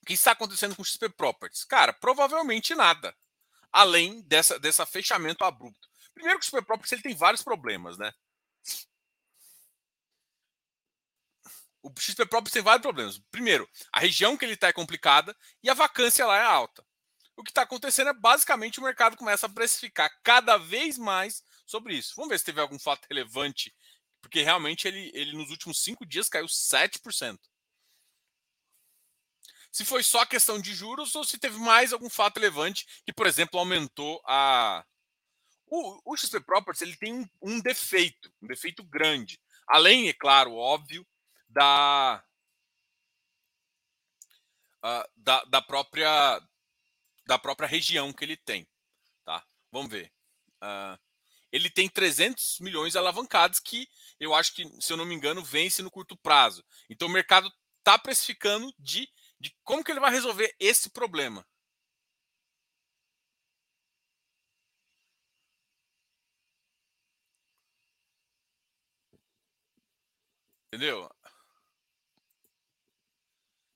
O 0.01 0.05
que 0.05 0.13
está 0.13 0.31
acontecendo 0.31 0.75
com 0.75 0.81
o 0.81 0.85
XP 0.85 1.09
Properties? 1.09 1.63
Cara, 1.63 1.93
provavelmente 1.93 2.73
nada. 2.73 3.15
Além 3.71 4.21
dessa, 4.23 4.59
dessa 4.59 4.85
fechamento 4.85 5.43
abrupto. 5.43 5.89
Primeiro 6.13 6.39
que 6.39 6.45
o 6.45 6.47
XP 6.47 6.61
Properties 6.63 6.93
ele 6.93 7.01
tem 7.01 7.15
vários 7.15 7.43
problemas, 7.43 7.97
né? 7.97 8.13
O 11.83 11.91
XP 11.97 12.25
Properties 12.25 12.53
tem 12.53 12.63
vários 12.63 12.81
problemas. 12.81 13.19
Primeiro, 13.29 13.69
a 13.91 13.99
região 13.99 14.35
que 14.35 14.45
ele 14.45 14.53
está 14.53 14.69
é 14.69 14.73
complicada 14.73 15.35
e 15.61 15.69
a 15.69 15.73
vacância 15.73 16.25
lá 16.25 16.37
é 16.37 16.43
alta. 16.43 16.85
O 17.35 17.43
que 17.43 17.51
está 17.51 17.63
acontecendo 17.63 18.09
é 18.09 18.13
basicamente 18.13 18.79
o 18.79 18.83
mercado 18.83 19.17
começa 19.17 19.45
a 19.45 19.49
precificar 19.49 20.09
cada 20.23 20.57
vez 20.57 20.97
mais 20.97 21.43
sobre 21.65 21.95
isso. 21.95 22.13
Vamos 22.15 22.29
ver 22.29 22.39
se 22.39 22.45
teve 22.45 22.61
algum 22.61 22.79
fato 22.79 23.05
relevante, 23.09 23.75
porque 24.21 24.41
realmente 24.41 24.87
ele, 24.87 25.11
ele 25.13 25.35
nos 25.35 25.49
últimos 25.49 25.83
cinco 25.83 26.05
dias 26.05 26.29
caiu 26.29 26.45
7%. 26.45 27.39
Se 29.71 29.83
foi 29.83 30.03
só 30.03 30.25
questão 30.25 30.61
de 30.61 30.73
juros 30.73 31.13
ou 31.15 31.25
se 31.25 31.37
teve 31.37 31.57
mais 31.57 31.91
algum 31.91 32.09
fato 32.09 32.37
relevante 32.37 32.85
que, 33.05 33.11
por 33.11 33.27
exemplo, 33.27 33.59
aumentou 33.59 34.21
a. 34.25 34.85
O, 35.67 36.13
o 36.13 36.15
XP 36.15 36.39
Properties 36.39 36.81
ele 36.81 36.95
tem 36.95 37.13
um, 37.13 37.27
um 37.41 37.59
defeito, 37.59 38.31
um 38.41 38.47
defeito 38.47 38.83
grande. 38.83 39.37
Além, 39.67 40.07
é 40.07 40.13
claro, 40.13 40.53
óbvio, 40.53 41.05
da, 41.49 42.23
uh, 44.83 45.09
da, 45.17 45.43
da 45.45 45.61
própria 45.61 46.39
da 47.25 47.37
própria 47.37 47.67
região 47.67 48.13
que 48.13 48.23
ele 48.23 48.37
tem. 48.37 48.67
Tá? 49.23 49.43
Vamos 49.71 49.91
ver. 49.91 50.11
Uh, 50.61 50.97
ele 51.51 51.69
tem 51.69 51.87
300 51.89 52.59
milhões 52.59 52.95
alavancados 52.95 53.59
que 53.59 53.87
eu 54.19 54.33
acho 54.33 54.53
que, 54.53 54.65
se 54.81 54.91
eu 54.91 54.97
não 54.97 55.05
me 55.05 55.15
engano, 55.15 55.43
vence 55.43 55.81
no 55.81 55.91
curto 55.91 56.17
prazo. 56.17 56.63
Então 56.89 57.07
o 57.07 57.11
mercado 57.11 57.51
está 57.79 57.97
precificando 57.97 58.73
de, 58.79 59.07
de 59.39 59.55
como 59.63 59.83
que 59.83 59.91
ele 59.91 59.99
vai 59.99 60.11
resolver 60.11 60.53
esse 60.59 60.89
problema. 60.89 61.45
Entendeu? 70.75 71.09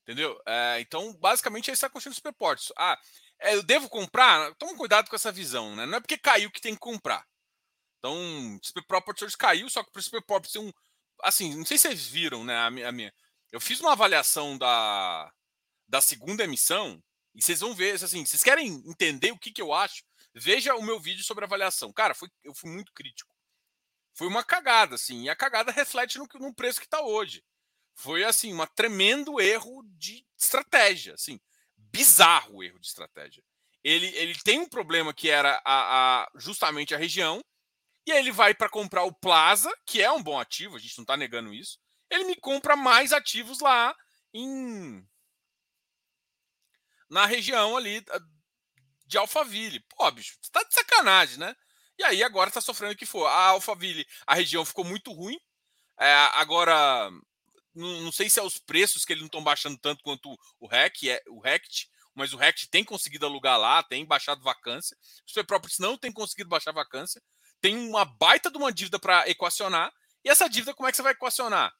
Entendeu? 0.03 0.41
É, 0.45 0.81
então, 0.81 1.13
basicamente, 1.13 1.69
aí 1.69 1.73
está 1.73 1.87
construindo 1.87 2.15
superportes. 2.15 2.73
Ah, 2.75 2.99
é, 3.41 3.55
eu 3.55 3.63
devo 3.63 3.89
comprar? 3.89 4.53
Toma 4.55 4.75
cuidado 4.75 5.09
com 5.09 5.15
essa 5.15 5.31
visão, 5.31 5.75
né? 5.75 5.85
Não 5.85 5.97
é 5.97 5.99
porque 5.99 6.17
caiu 6.17 6.51
que 6.51 6.61
tem 6.61 6.73
que 6.73 6.79
comprar. 6.79 7.25
Então, 7.97 8.15
Super 8.61 8.85
Properties 8.85 9.35
caiu, 9.35 9.69
só 9.69 9.83
que 9.83 9.97
o 9.97 10.01
Super 10.01 10.21
Properties 10.23 10.53
tem 10.53 10.61
um. 10.61 10.73
Assim, 11.21 11.55
não 11.55 11.65
sei 11.65 11.77
se 11.77 11.87
vocês 11.87 12.07
viram, 12.07 12.43
né? 12.43 12.57
A 12.57 12.71
minha, 12.91 13.13
eu 13.51 13.59
fiz 13.59 13.79
uma 13.81 13.91
avaliação 13.93 14.57
da, 14.57 15.31
da 15.87 16.01
segunda 16.01 16.43
emissão 16.43 17.01
e 17.35 17.41
vocês 17.41 17.59
vão 17.59 17.73
ver, 17.73 17.95
assim, 17.95 18.25
vocês 18.25 18.43
querem 18.43 18.83
entender 18.85 19.31
o 19.31 19.37
que, 19.37 19.51
que 19.51 19.61
eu 19.61 19.73
acho? 19.73 20.03
Veja 20.33 20.75
o 20.75 20.83
meu 20.83 20.99
vídeo 20.99 21.23
sobre 21.23 21.45
avaliação. 21.45 21.91
Cara, 21.91 22.13
foi, 22.13 22.29
eu 22.43 22.53
fui 22.53 22.69
muito 22.69 22.93
crítico. 22.93 23.33
Foi 24.13 24.27
uma 24.27 24.43
cagada, 24.43 24.95
assim, 24.95 25.23
e 25.23 25.29
a 25.29 25.35
cagada 25.35 25.71
reflete 25.71 26.17
no, 26.17 26.27
no 26.35 26.53
preço 26.53 26.79
que 26.79 26.85
está 26.85 27.01
hoje. 27.01 27.43
Foi, 27.95 28.23
assim, 28.23 28.53
um 28.53 28.65
tremendo 28.67 29.41
erro 29.41 29.83
de 29.97 30.25
estratégia, 30.37 31.13
assim, 31.15 31.39
bizarro 31.91 32.57
o 32.57 32.63
erro 32.63 32.79
de 32.79 32.87
estratégia. 32.87 33.43
Ele, 33.83 34.07
ele 34.07 34.35
tem 34.43 34.59
um 34.59 34.67
problema 34.67 35.13
que 35.13 35.29
era 35.29 35.61
a, 35.65 36.23
a 36.23 36.31
justamente 36.35 36.93
a 36.93 36.97
região, 36.97 37.41
e 38.05 38.11
aí 38.11 38.19
ele 38.19 38.31
vai 38.31 38.53
para 38.53 38.69
comprar 38.69 39.03
o 39.03 39.13
Plaza, 39.13 39.71
que 39.85 40.01
é 40.01 40.11
um 40.11 40.23
bom 40.23 40.39
ativo, 40.39 40.75
a 40.75 40.79
gente 40.79 40.97
não 40.97 41.03
está 41.03 41.15
negando 41.15 41.53
isso. 41.53 41.77
Ele 42.09 42.25
me 42.25 42.35
compra 42.35 42.75
mais 42.75 43.13
ativos 43.13 43.59
lá 43.59 43.95
em 44.33 45.07
na 47.09 47.25
região 47.25 47.75
ali 47.75 48.03
ah, 48.11 48.19
de 49.05 49.17
Alphaville. 49.17 49.83
Pô, 49.89 50.09
bicho, 50.11 50.37
você 50.41 50.51
tá 50.51 50.63
de 50.63 50.73
sacanagem, 50.73 51.37
né? 51.37 51.55
E 51.97 52.03
aí 52.03 52.23
agora 52.23 52.51
tá 52.51 52.61
sofrendo 52.61 52.93
o 52.93 52.97
que 52.97 53.05
for. 53.05 53.25
A 53.25 53.49
Alphaville, 53.49 54.07
a 54.25 54.35
região 54.35 54.63
ficou 54.63 54.85
muito 54.85 55.11
ruim. 55.11 55.37
É, 55.99 56.13
agora, 56.33 57.11
não, 57.79 58.01
não, 58.01 58.11
sei 58.11 58.29
se 58.29 58.39
é 58.39 58.43
os 58.43 58.57
preços 58.57 59.05
que 59.05 59.13
eles 59.13 59.21
não 59.21 59.27
estão 59.27 59.43
baixando 59.43 59.77
tanto 59.77 60.03
quanto 60.03 60.37
o 60.59 60.67
REC, 60.67 61.09
é, 61.09 61.23
o 61.27 61.39
RECT, 61.39 61.89
mas 62.13 62.33
o 62.33 62.37
RECT 62.37 62.67
tem 62.69 62.83
conseguido 62.83 63.25
alugar 63.25 63.57
lá, 63.57 63.81
tem 63.81 64.05
baixado 64.05 64.43
vacância. 64.43 64.97
O 65.25 65.29
Super 65.29 65.45
Properties 65.45 65.79
não 65.79 65.97
tem 65.97 66.11
conseguido 66.11 66.49
baixar 66.49 66.71
vacância. 66.71 67.21
Tem 67.61 67.77
uma 67.77 68.05
baita 68.05 68.51
de 68.51 68.57
uma 68.57 68.71
dívida 68.71 68.99
para 68.99 69.27
equacionar. 69.29 69.91
E 70.23 70.29
essa 70.29 70.49
dívida, 70.49 70.73
como 70.73 70.87
é 70.87 70.91
que 70.91 70.97
você 70.97 71.01
vai 71.01 71.13
equacionar? 71.13 71.73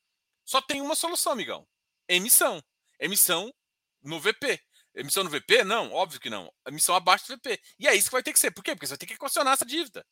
Só 0.45 0.61
tem 0.61 0.81
uma 0.81 0.95
solução, 0.95 1.33
amigão. 1.33 1.67
Emissão. 2.07 2.63
Emissão 2.99 3.53
no 4.01 4.19
VP. 4.19 4.61
Emissão 4.95 5.23
no 5.23 5.29
VP? 5.29 5.63
Não, 5.63 5.91
óbvio 5.91 6.19
que 6.19 6.29
não. 6.29 6.51
Emissão 6.67 6.95
abaixo 6.95 7.27
do 7.27 7.35
VP. 7.35 7.61
E 7.77 7.87
é 7.87 7.95
isso 7.95 8.07
que 8.07 8.13
vai 8.13 8.23
ter 8.23 8.33
que 8.33 8.39
ser. 8.39 8.51
Por 8.51 8.63
quê? 8.63 8.75
Porque 8.75 8.87
você 8.87 8.93
vai 8.93 8.97
ter 8.97 9.05
que 9.05 9.13
equacionar 9.13 9.53
essa 9.53 9.65
dívida. 9.65 10.05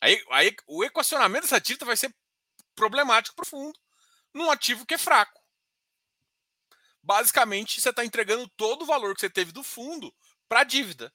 Aí, 0.00 0.24
aí 0.30 0.54
o 0.66 0.84
equacionamento 0.84 1.42
dessa 1.42 1.60
dívida 1.60 1.84
vai 1.84 1.96
ser 1.96 2.14
problemático 2.74 3.34
para 3.34 3.42
o 3.42 3.48
fundo 3.48 3.78
num 4.38 4.50
ativo 4.50 4.86
que 4.86 4.94
é 4.94 4.98
fraco. 4.98 5.38
Basicamente, 7.02 7.80
você 7.80 7.90
está 7.90 8.04
entregando 8.04 8.48
todo 8.56 8.82
o 8.82 8.86
valor 8.86 9.14
que 9.14 9.20
você 9.20 9.30
teve 9.30 9.52
do 9.52 9.62
fundo 9.62 10.14
para 10.48 10.60
a 10.60 10.64
dívida. 10.64 11.12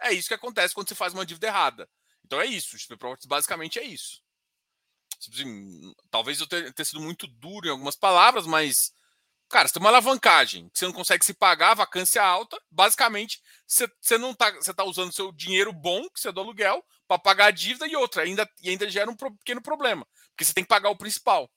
É 0.00 0.12
isso 0.12 0.28
que 0.28 0.34
acontece 0.34 0.74
quando 0.74 0.88
você 0.88 0.94
faz 0.94 1.12
uma 1.12 1.24
dívida 1.24 1.46
errada. 1.46 1.88
Então 2.24 2.40
é 2.40 2.46
isso. 2.46 2.76
Basicamente 3.26 3.78
é 3.78 3.84
isso. 3.84 4.22
Assim, 5.32 5.94
talvez 6.10 6.40
eu 6.40 6.46
tenha 6.46 6.84
sido 6.84 7.00
muito 7.00 7.26
duro 7.26 7.66
em 7.66 7.70
algumas 7.70 7.96
palavras, 7.96 8.46
mas 8.46 8.92
Cara, 9.48 9.68
você 9.68 9.74
tem 9.74 9.82
uma 9.82 9.90
alavancagem 9.90 10.68
que 10.70 10.78
você 10.78 10.86
não 10.86 10.92
consegue 10.92 11.24
se 11.24 11.32
pagar, 11.32 11.72
a 11.72 11.74
vacância 11.74 12.22
alta. 12.22 12.60
Basicamente, 12.70 13.40
você, 13.66 13.86
você 14.00 14.18
não 14.18 14.34
tá, 14.34 14.50
você 14.50 14.72
tá 14.74 14.84
usando 14.84 15.12
seu 15.12 15.30
dinheiro 15.30 15.72
bom, 15.72 16.02
que 16.10 16.18
você 16.18 16.28
é 16.28 16.32
do 16.32 16.40
aluguel, 16.40 16.84
para 17.06 17.18
pagar 17.18 17.46
a 17.46 17.50
dívida 17.50 17.86
e 17.86 17.94
outra. 17.94 18.22
Ainda, 18.22 18.48
e 18.62 18.70
ainda 18.70 18.88
gera 18.90 19.10
um 19.10 19.16
pequeno 19.16 19.62
problema, 19.62 20.06
porque 20.30 20.44
você 20.44 20.52
tem 20.52 20.64
que 20.64 20.68
pagar 20.68 20.90
o 20.90 20.96
principal. 20.96 21.48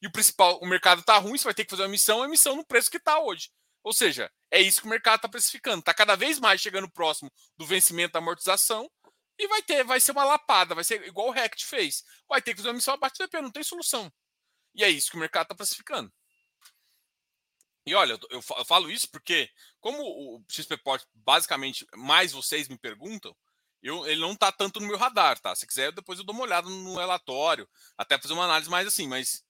E 0.00 0.06
o 0.06 0.12
principal, 0.12 0.58
o 0.60 0.66
mercado 0.66 1.02
tá 1.02 1.18
ruim, 1.18 1.36
você 1.36 1.44
vai 1.44 1.54
ter 1.54 1.64
que 1.64 1.70
fazer 1.70 1.82
uma 1.82 1.88
emissão, 1.88 2.18
uma 2.18 2.26
emissão 2.26 2.56
no 2.56 2.64
preço 2.64 2.90
que 2.90 2.98
está 2.98 3.18
hoje. 3.18 3.50
Ou 3.82 3.92
seja, 3.92 4.30
é 4.50 4.60
isso 4.60 4.80
que 4.80 4.86
o 4.86 4.90
mercado 4.90 5.16
está 5.16 5.28
precificando. 5.28 5.80
Está 5.80 5.94
cada 5.94 6.14
vez 6.16 6.38
mais 6.38 6.60
chegando 6.60 6.90
próximo 6.90 7.32
do 7.56 7.66
vencimento 7.66 8.12
da 8.12 8.18
amortização 8.18 8.90
e 9.38 9.46
vai 9.48 9.62
ter, 9.62 9.84
vai 9.84 10.00
ser 10.00 10.12
uma 10.12 10.24
lapada, 10.24 10.74
vai 10.74 10.84
ser 10.84 11.06
igual 11.06 11.28
o 11.28 11.32
Rect 11.32 11.64
fez. 11.64 12.04
Vai 12.28 12.42
ter 12.42 12.52
que 12.52 12.58
fazer 12.58 12.68
uma 12.68 12.74
emissão 12.74 12.94
abaixo 12.94 13.16
do 13.18 13.24
VP, 13.24 13.40
não 13.40 13.50
tem 13.50 13.62
solução. 13.62 14.12
E 14.74 14.84
é 14.84 14.90
isso 14.90 15.10
que 15.10 15.16
o 15.16 15.20
mercado 15.20 15.44
está 15.44 15.54
precificando. 15.54 16.12
E 17.86 17.94
olha, 17.94 18.18
eu, 18.28 18.42
falo 18.42 18.90
isso 18.90 19.10
porque, 19.10 19.48
como 19.80 20.02
o 20.02 20.44
XPPort, 20.46 21.04
basicamente, 21.14 21.86
mais 21.96 22.32
vocês 22.32 22.68
me 22.68 22.76
perguntam, 22.76 23.34
eu, 23.82 24.06
ele 24.06 24.20
não 24.20 24.32
está 24.32 24.52
tanto 24.52 24.78
no 24.78 24.86
meu 24.86 24.98
radar, 24.98 25.38
tá? 25.38 25.54
Se 25.54 25.66
quiser, 25.66 25.92
depois 25.92 26.18
eu 26.18 26.24
dou 26.24 26.34
uma 26.34 26.44
olhada 26.44 26.68
no 26.68 26.96
relatório, 26.96 27.66
até 27.96 28.18
fazer 28.18 28.34
uma 28.34 28.44
análise 28.44 28.68
mais 28.68 28.86
assim, 28.86 29.08
mas. 29.08 29.42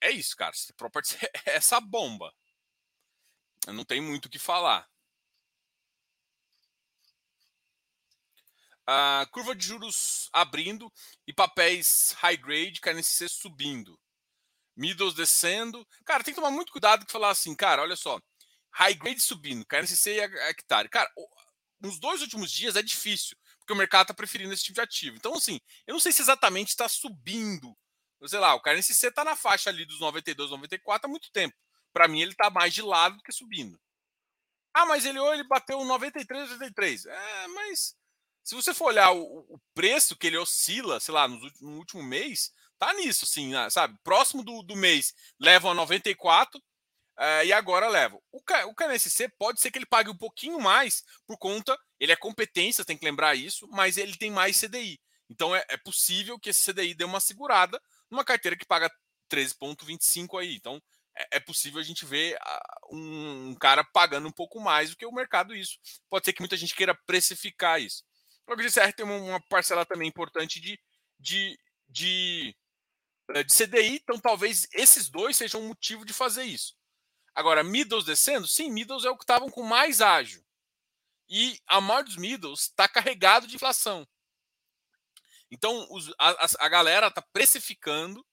É 0.00 0.10
isso, 0.10 0.36
cara. 0.36 0.52
É 1.46 1.56
essa 1.56 1.80
bomba. 1.80 2.32
Não 3.66 3.84
tenho 3.84 4.02
muito 4.02 4.26
o 4.26 4.30
que 4.30 4.38
falar. 4.38 4.88
A 8.86 9.26
curva 9.30 9.54
de 9.54 9.66
juros 9.66 10.28
abrindo 10.32 10.92
e 11.26 11.32
papéis 11.32 12.12
high 12.18 12.36
grade, 12.36 12.80
KNC 12.80 13.28
subindo 13.28 13.98
middles 14.76 15.14
descendo. 15.14 15.86
Cara, 16.04 16.24
tem 16.24 16.34
que 16.34 16.40
tomar 16.40 16.50
muito 16.50 16.72
cuidado 16.72 17.06
que 17.06 17.12
falar 17.12 17.30
assim, 17.30 17.54
cara, 17.54 17.82
olha 17.82 17.96
só, 17.96 18.20
high 18.72 18.94
grade 18.94 19.20
subindo, 19.20 19.64
KNCC 19.66 20.14
e 20.16 20.20
hectare. 20.20 20.88
Cara, 20.88 21.10
nos 21.80 21.98
dois 21.98 22.20
últimos 22.22 22.50
dias 22.50 22.76
é 22.76 22.82
difícil, 22.82 23.36
porque 23.58 23.72
o 23.72 23.76
mercado 23.76 24.02
está 24.02 24.14
preferindo 24.14 24.52
esse 24.52 24.64
tipo 24.64 24.76
de 24.76 24.80
ativo. 24.82 25.16
Então, 25.16 25.34
assim, 25.34 25.60
eu 25.86 25.92
não 25.92 26.00
sei 26.00 26.12
se 26.12 26.22
exatamente 26.22 26.68
está 26.68 26.88
subindo. 26.88 27.76
Sei 28.26 28.38
lá, 28.38 28.54
o 28.54 28.60
KNCC 28.60 29.08
está 29.08 29.24
na 29.24 29.36
faixa 29.36 29.70
ali 29.70 29.84
dos 29.84 30.00
92, 30.00 30.50
94 30.50 31.06
há 31.06 31.10
muito 31.10 31.30
tempo. 31.30 31.54
Para 31.92 32.08
mim, 32.08 32.20
ele 32.20 32.32
está 32.32 32.50
mais 32.50 32.74
de 32.74 32.82
lado 32.82 33.16
do 33.16 33.22
que 33.22 33.32
subindo. 33.32 33.78
Ah, 34.74 34.86
mas 34.86 35.04
ele 35.04 35.18
ele 35.18 35.44
bateu 35.44 35.84
93, 35.84 36.50
83. 36.52 37.06
É, 37.06 37.48
mas 37.48 37.94
se 38.42 38.54
você 38.54 38.74
for 38.74 38.86
olhar 38.86 39.12
o, 39.12 39.22
o 39.22 39.60
preço 39.72 40.16
que 40.16 40.26
ele 40.26 40.36
oscila, 40.36 40.98
sei 41.00 41.14
lá, 41.14 41.28
no, 41.28 41.38
no 41.60 41.78
último 41.78 42.02
mês, 42.02 42.52
tá 42.78 42.92
nisso, 42.92 43.24
assim, 43.24 43.52
sabe? 43.70 43.96
Próximo 44.02 44.42
do, 44.42 44.62
do 44.62 44.76
mês 44.76 45.14
levam 45.40 45.70
a 45.70 45.74
94 45.74 46.58
uh, 46.58 47.44
e 47.44 47.52
agora 47.52 47.88
levam. 47.88 48.20
O, 48.30 48.38
o 48.38 48.74
KNSC 48.74 49.28
pode 49.38 49.60
ser 49.60 49.70
que 49.70 49.78
ele 49.78 49.86
pague 49.86 50.10
um 50.10 50.16
pouquinho 50.16 50.60
mais 50.60 51.04
por 51.26 51.38
conta, 51.38 51.78
ele 51.98 52.12
é 52.12 52.16
competência, 52.16 52.84
tem 52.84 52.98
que 52.98 53.04
lembrar 53.04 53.34
isso, 53.34 53.66
mas 53.68 53.96
ele 53.96 54.16
tem 54.16 54.30
mais 54.30 54.60
CDI. 54.60 55.00
Então 55.30 55.54
é, 55.56 55.64
é 55.68 55.76
possível 55.76 56.38
que 56.38 56.50
esse 56.50 56.70
CDI 56.70 56.94
dê 56.94 57.04
uma 57.04 57.20
segurada 57.20 57.80
numa 58.14 58.24
carteira 58.24 58.56
que 58.56 58.64
paga 58.64 58.90
13,25 59.30 60.40
aí. 60.40 60.54
Então 60.54 60.80
é, 61.16 61.36
é 61.36 61.40
possível 61.40 61.80
a 61.80 61.84
gente 61.84 62.04
ver 62.04 62.36
uh, 62.36 62.96
um, 62.96 63.54
cara 63.56 63.84
pagando 63.84 64.28
um 64.28 64.32
pouco 64.32 64.60
mais 64.60 64.90
do 64.90 64.96
que 64.96 65.06
o 65.06 65.12
mercado 65.12 65.54
isso. 65.54 65.78
Pode 66.08 66.24
ser 66.24 66.32
que 66.32 66.40
muita 66.40 66.56
gente 66.56 66.74
queira 66.74 66.94
precificar 67.06 67.80
isso. 67.80 68.04
O 68.46 68.62
GCR 68.62 68.92
tem 68.92 69.04
uma, 69.06 69.40
parcela 69.48 69.86
também 69.86 70.08
importante 70.08 70.60
de, 70.60 70.78
de, 71.18 71.58
de 71.88 72.54
eh, 73.30 73.42
de 73.42 73.54
CDI, 73.54 74.00
então 74.02 74.20
talvez 74.20 74.68
esses 74.72 75.08
dois 75.08 75.34
sejam 75.34 75.62
um 75.62 75.68
motivo 75.68 76.04
de 76.04 76.12
fazer 76.12 76.44
isso. 76.44 76.74
Agora, 77.34 77.64
middles 77.64 78.04
descendo? 78.04 78.46
Sim, 78.46 78.70
middles 78.70 79.04
é 79.04 79.10
o 79.10 79.16
que 79.16 79.24
estavam 79.24 79.48
com 79.48 79.62
mais 79.62 80.02
ágil. 80.02 80.44
E 81.26 81.58
a 81.66 81.80
maioria 81.80 82.04
dos 82.04 82.16
middles 82.16 82.60
está 82.60 82.86
carregado 82.86 83.46
de 83.46 83.56
inflação. 83.56 84.06
Então, 85.54 85.86
os, 85.88 86.12
a, 86.18 86.46
a 86.66 86.68
galera 86.68 87.06
está 87.06 87.22
precificando. 87.22 88.26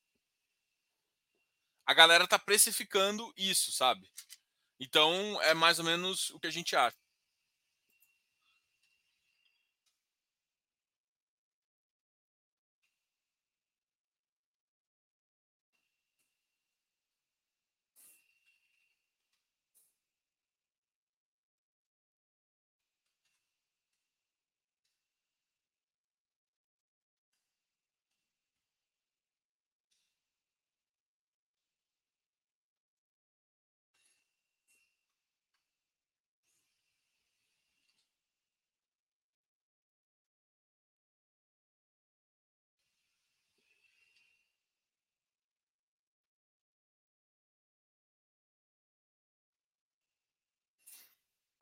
A 1.85 1.93
galera 1.93 2.23
está 2.23 2.39
precificando 2.39 3.31
isso, 3.37 3.71
sabe? 3.71 4.11
Então, 4.79 5.39
é 5.43 5.53
mais 5.53 5.77
ou 5.77 5.85
menos 5.85 6.31
o 6.31 6.39
que 6.39 6.47
a 6.47 6.51
gente 6.51 6.75
acha. 6.75 6.97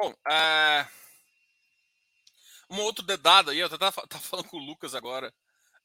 Bom, 0.01 0.15
é... 0.31 0.87
um 2.69 2.79
outro 2.79 3.03
dado 3.17 3.51
aí, 3.51 3.59
eu 3.59 3.67
estava 3.67 3.91
falando 4.21 4.47
com 4.47 4.55
o 4.55 4.65
Lucas 4.65 4.95
agora, 4.95 5.33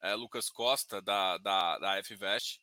é, 0.01 0.15
Lucas 0.15 0.49
Costa, 0.49 1.03
da, 1.03 1.37
da, 1.39 1.79
da 1.81 2.05
FVest. 2.05 2.61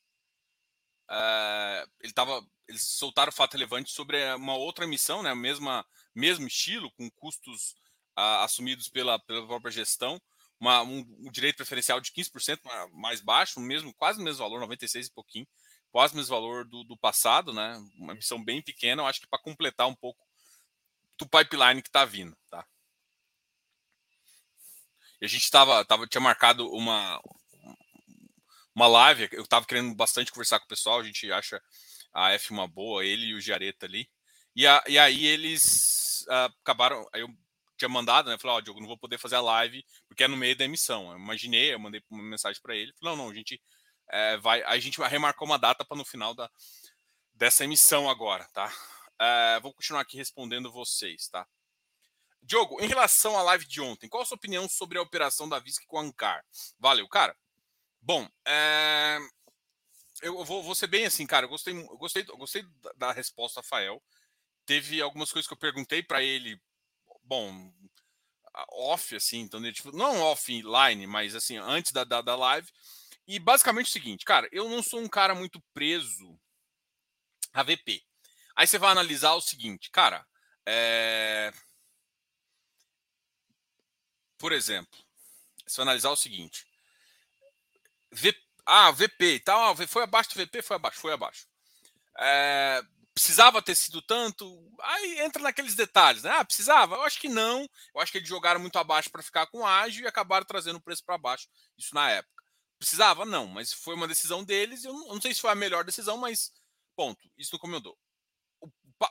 É, 1.10 1.86
ele 2.00 2.14
tava, 2.14 2.42
eles 2.70 2.84
soltaram 2.88 3.34
fato 3.34 3.56
relevante 3.56 3.92
sobre 3.92 4.34
uma 4.36 4.56
outra 4.56 4.86
emissão, 4.86 5.22
né, 5.22 5.36
mesma, 5.36 5.86
mesmo 6.16 6.48
estilo, 6.48 6.90
com 6.92 7.12
custos 7.12 7.76
ah, 8.16 8.46
assumidos 8.46 8.88
pela, 8.88 9.20
pela 9.20 9.46
própria 9.46 9.72
gestão, 9.72 10.22
uma, 10.58 10.82
um, 10.84 11.00
um, 11.20 11.32
direito 11.32 11.58
preferencial 11.58 12.00
de 12.00 12.14
15% 12.14 12.62
mais 12.94 13.20
baixo, 13.20 13.60
mesmo, 13.60 13.94
quase 13.96 14.22
o 14.22 14.24
mesmo 14.24 14.40
valor, 14.40 14.62
96 14.62 15.08
e 15.08 15.12
pouquinho, 15.12 15.48
quase 15.92 16.14
o 16.14 16.18
mesmo 16.18 16.34
valor 16.34 16.64
do, 16.64 16.86
do 16.86 16.96
passado, 16.96 17.52
né, 17.52 17.78
uma 17.98 18.14
emissão 18.14 18.42
bem 18.42 18.62
pequena, 18.62 19.02
eu 19.02 19.08
acho 19.08 19.20
que 19.20 19.28
para 19.28 19.44
completar 19.44 19.88
um 19.88 19.96
pouco 19.96 20.31
do 21.22 21.30
pipeline 21.30 21.82
que 21.82 21.90
está 21.90 22.04
vindo, 22.04 22.36
tá? 22.50 22.66
E 25.22 25.26
a 25.26 25.28
gente 25.28 25.44
estava, 25.44 25.86
tava, 25.86 26.08
tinha 26.08 26.22
marcado 26.22 26.68
uma 26.72 27.22
uma 28.74 28.88
live, 28.88 29.30
eu 29.34 29.44
estava 29.44 29.66
querendo 29.66 29.94
bastante 29.94 30.32
conversar 30.32 30.60
com 30.60 30.66
o 30.66 30.70
pessoal, 30.70 31.00
a 31.00 31.04
gente 31.04 31.32
acha 31.32 31.62
a 32.14 32.32
F 32.32 32.52
uma 32.52 32.68
boa, 32.68 33.06
ele 33.06 33.28
e 33.28 33.34
o 33.36 33.42
Jareta 33.42 33.86
ali. 33.86 34.10
E, 34.56 34.66
a, 34.66 34.84
e 34.88 34.98
aí 34.98 35.26
eles 35.26 36.26
uh, 36.28 36.54
acabaram. 36.62 37.08
Aí 37.14 37.22
eu 37.22 37.30
tinha 37.78 37.90
mandado, 37.90 38.30
né? 38.30 38.38
Falei, 38.38 38.56
ó, 38.56 38.58
oh, 38.58 38.62
Diogo, 38.62 38.80
não 38.80 38.88
vou 38.88 38.98
poder 38.98 39.18
fazer 39.18 39.36
a 39.36 39.42
live 39.42 39.86
porque 40.08 40.24
é 40.24 40.28
no 40.28 40.38
meio 40.38 40.56
da 40.56 40.66
emissão. 40.66 41.12
Eu 41.12 41.18
imaginei, 41.18 41.74
eu 41.74 41.80
mandei 41.80 42.02
uma 42.10 42.24
mensagem 42.24 42.62
para 42.62 42.76
ele. 42.76 42.94
Falei, 43.00 43.16
não, 43.16 43.26
não, 43.26 43.32
a 43.32 43.36
gente 43.36 43.62
é, 44.10 44.38
vai. 44.38 44.64
A 44.64 44.80
gente 44.80 45.02
remarcou 45.02 45.48
uma 45.48 45.60
data 45.60 45.86
para 45.86 45.98
no 45.98 46.06
final 46.06 46.34
da, 46.34 46.50
dessa 47.34 47.64
emissão 47.64 48.10
agora, 48.10 48.48
tá? 48.54 48.72
É, 49.22 49.60
vou 49.60 49.72
continuar 49.72 50.02
aqui 50.02 50.18
respondendo 50.18 50.72
vocês, 50.72 51.28
tá? 51.28 51.48
Diogo, 52.42 52.82
em 52.82 52.88
relação 52.88 53.38
à 53.38 53.44
live 53.44 53.68
de 53.68 53.80
ontem, 53.80 54.10
qual 54.10 54.24
a 54.24 54.26
sua 54.26 54.36
opinião 54.36 54.68
sobre 54.68 54.98
a 54.98 55.02
operação 55.02 55.48
da 55.48 55.60
VISC 55.60 55.86
com 55.86 56.00
a 56.00 56.02
Ancar? 56.02 56.44
Valeu, 56.80 57.08
cara. 57.08 57.38
Bom, 58.02 58.28
é... 58.46 59.20
eu 60.24 60.44
vou, 60.44 60.64
vou, 60.64 60.74
ser 60.74 60.88
bem 60.88 61.06
assim, 61.06 61.28
cara. 61.28 61.46
Eu 61.46 61.50
gostei, 61.50 61.72
eu 61.78 61.98
gostei, 61.98 62.26
eu 62.28 62.38
gostei 62.38 62.66
da 62.98 63.12
resposta, 63.12 63.60
Rafael. 63.60 64.02
Teve 64.66 65.00
algumas 65.02 65.32
coisas 65.32 65.48
que 65.48 65.54
eu 65.54 65.58
perguntei 65.58 66.02
para 66.02 66.24
ele, 66.24 66.60
bom, 67.24 67.72
off, 68.72 69.16
assim, 69.16 69.42
então, 69.42 69.62
tipo, 69.72 69.96
não 69.96 70.20
offline, 70.22 71.06
mas 71.06 71.36
assim, 71.36 71.58
antes 71.58 71.92
da, 71.92 72.04
da, 72.04 72.22
da 72.22 72.36
live. 72.36 72.68
E 73.28 73.38
basicamente 73.38 73.86
é 73.86 73.90
o 73.90 73.94
seguinte, 73.94 74.26
cara, 74.26 74.50
eu 74.52 74.68
não 74.68 74.82
sou 74.82 75.00
um 75.00 75.08
cara 75.08 75.36
muito 75.36 75.62
preso 75.74 76.40
a 77.54 77.62
VP. 77.62 78.04
Aí 78.62 78.68
você 78.68 78.78
vai 78.78 78.92
analisar 78.92 79.34
o 79.34 79.42
seguinte, 79.42 79.90
cara, 79.90 80.24
é... 80.68 81.52
por 84.38 84.52
exemplo, 84.52 85.00
você 85.66 85.78
vai 85.78 85.86
analisar 85.86 86.12
o 86.12 86.16
seguinte, 86.16 86.68
v... 88.12 88.40
ah, 88.64 88.92
VP 88.92 89.34
e 89.34 89.40
tal, 89.40 89.72
ah, 89.72 89.88
foi 89.88 90.04
abaixo 90.04 90.30
do 90.30 90.46
VP, 90.46 90.62
foi 90.62 90.76
abaixo, 90.76 91.00
foi 91.00 91.12
abaixo. 91.12 91.48
É... 92.20 92.84
Precisava 93.16 93.64
ter 93.64 93.74
sido 93.74 94.00
tanto, 94.00 94.46
aí 94.82 95.22
entra 95.22 95.42
naqueles 95.42 95.74
detalhes, 95.74 96.22
né? 96.22 96.30
Ah, 96.30 96.46
precisava? 96.46 96.98
Eu 96.98 97.02
acho 97.02 97.20
que 97.20 97.28
não. 97.28 97.68
Eu 97.96 98.00
acho 98.00 98.12
que 98.12 98.20
eles 98.20 98.30
jogaram 98.30 98.60
muito 98.60 98.78
abaixo 98.78 99.10
para 99.10 99.24
ficar 99.24 99.48
com 99.48 99.66
ágil 99.66 100.04
e 100.04 100.08
acabaram 100.08 100.46
trazendo 100.46 100.76
o 100.76 100.82
preço 100.82 101.04
para 101.04 101.18
baixo. 101.18 101.48
Isso 101.80 101.96
na 101.96 102.12
época. 102.12 102.44
Precisava? 102.78 103.26
Não, 103.26 103.48
mas 103.48 103.74
foi 103.74 103.96
uma 103.96 104.08
decisão 104.08 104.44
deles. 104.44 104.84
Eu 104.86 104.94
não 104.94 105.20
sei 105.20 105.34
se 105.34 105.42
foi 105.42 105.50
a 105.50 105.56
melhor 105.56 105.84
decisão, 105.84 106.16
mas 106.16 106.52
ponto. 106.96 107.28
Isso 107.36 107.50
não 107.54 107.60
comandou 107.60 107.98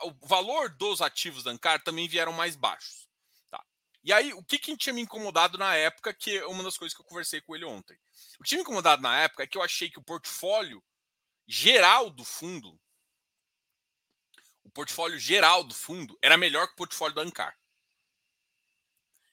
o 0.02 0.26
valor 0.26 0.68
dos 0.70 1.00
ativos 1.00 1.42
da 1.42 1.50
Ancar 1.50 1.82
também 1.82 2.08
vieram 2.08 2.32
mais 2.32 2.56
baixos. 2.56 3.08
Tá? 3.50 3.64
E 4.04 4.12
aí, 4.12 4.32
o 4.32 4.42
que, 4.42 4.58
que 4.58 4.76
tinha 4.76 4.92
me 4.92 5.02
incomodado 5.02 5.58
na 5.58 5.74
época, 5.74 6.14
que 6.14 6.38
é 6.38 6.46
uma 6.46 6.62
das 6.62 6.76
coisas 6.76 6.94
que 6.94 7.00
eu 7.00 7.06
conversei 7.06 7.40
com 7.40 7.54
ele 7.54 7.64
ontem. 7.64 7.98
O 8.38 8.42
que 8.42 8.48
tinha 8.48 8.58
me 8.58 8.62
incomodado 8.62 9.02
na 9.02 9.18
época 9.20 9.42
é 9.42 9.46
que 9.46 9.58
eu 9.58 9.62
achei 9.62 9.90
que 9.90 9.98
o 9.98 10.04
portfólio 10.04 10.82
geral 11.46 12.10
do 12.10 12.24
fundo, 12.24 12.78
o 14.62 14.70
portfólio 14.70 15.18
geral 15.18 15.64
do 15.64 15.74
fundo 15.74 16.16
era 16.22 16.36
melhor 16.36 16.66
que 16.68 16.74
o 16.74 16.76
portfólio 16.76 17.14
da 17.14 17.22
Ancar. 17.22 17.56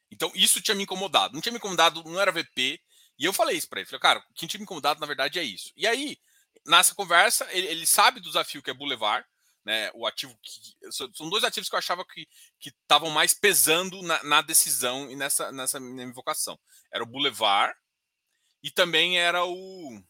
Então, 0.10 0.32
isso 0.34 0.62
tinha 0.62 0.74
me 0.74 0.84
incomodado. 0.84 1.34
Não 1.34 1.42
tinha 1.42 1.52
me 1.52 1.58
incomodado, 1.58 2.04
não 2.04 2.20
era 2.20 2.32
VP. 2.32 2.82
E 3.20 3.26
eu 3.26 3.34
falei 3.34 3.58
isso 3.58 3.68
para 3.68 3.82
ele. 3.82 3.88
Falei, 3.88 4.00
cara, 4.00 4.20
o 4.20 4.34
que 4.34 4.48
tinha 4.48 4.60
me 4.60 4.64
incomodado, 4.64 5.00
na 5.00 5.06
verdade, 5.06 5.38
é 5.38 5.44
isso. 5.44 5.72
E 5.76 5.86
aí, 5.86 6.18
nessa 6.66 6.96
conversa, 6.96 7.48
ele, 7.52 7.68
ele 7.68 7.86
sabe 7.86 8.20
do 8.20 8.28
desafio 8.28 8.64
que 8.64 8.70
é 8.70 8.74
Boulevard 8.74 9.28
né, 9.68 9.92
o 9.94 10.08
ativo 10.08 10.34
que 10.42 10.50
são 11.14 11.30
dois 11.30 11.44
ativos 11.44 11.68
que 11.68 11.76
eu 11.76 11.80
achava 11.80 12.06
que 12.06 12.26
estavam 12.62 13.10
mais 13.10 13.34
pesando 13.34 14.02
na, 14.02 14.24
na, 14.24 14.42
decisão 14.42 15.12
e 15.12 15.16
nessa 15.18 15.52
nessa 15.52 15.78
minha 15.78 16.06
invocação. 16.06 16.58
Era 16.90 17.04
o 17.04 17.06
Boulevard 17.06 17.78
e 18.64 18.72
também 18.72 19.20
era 19.20 19.44
o 19.44 20.02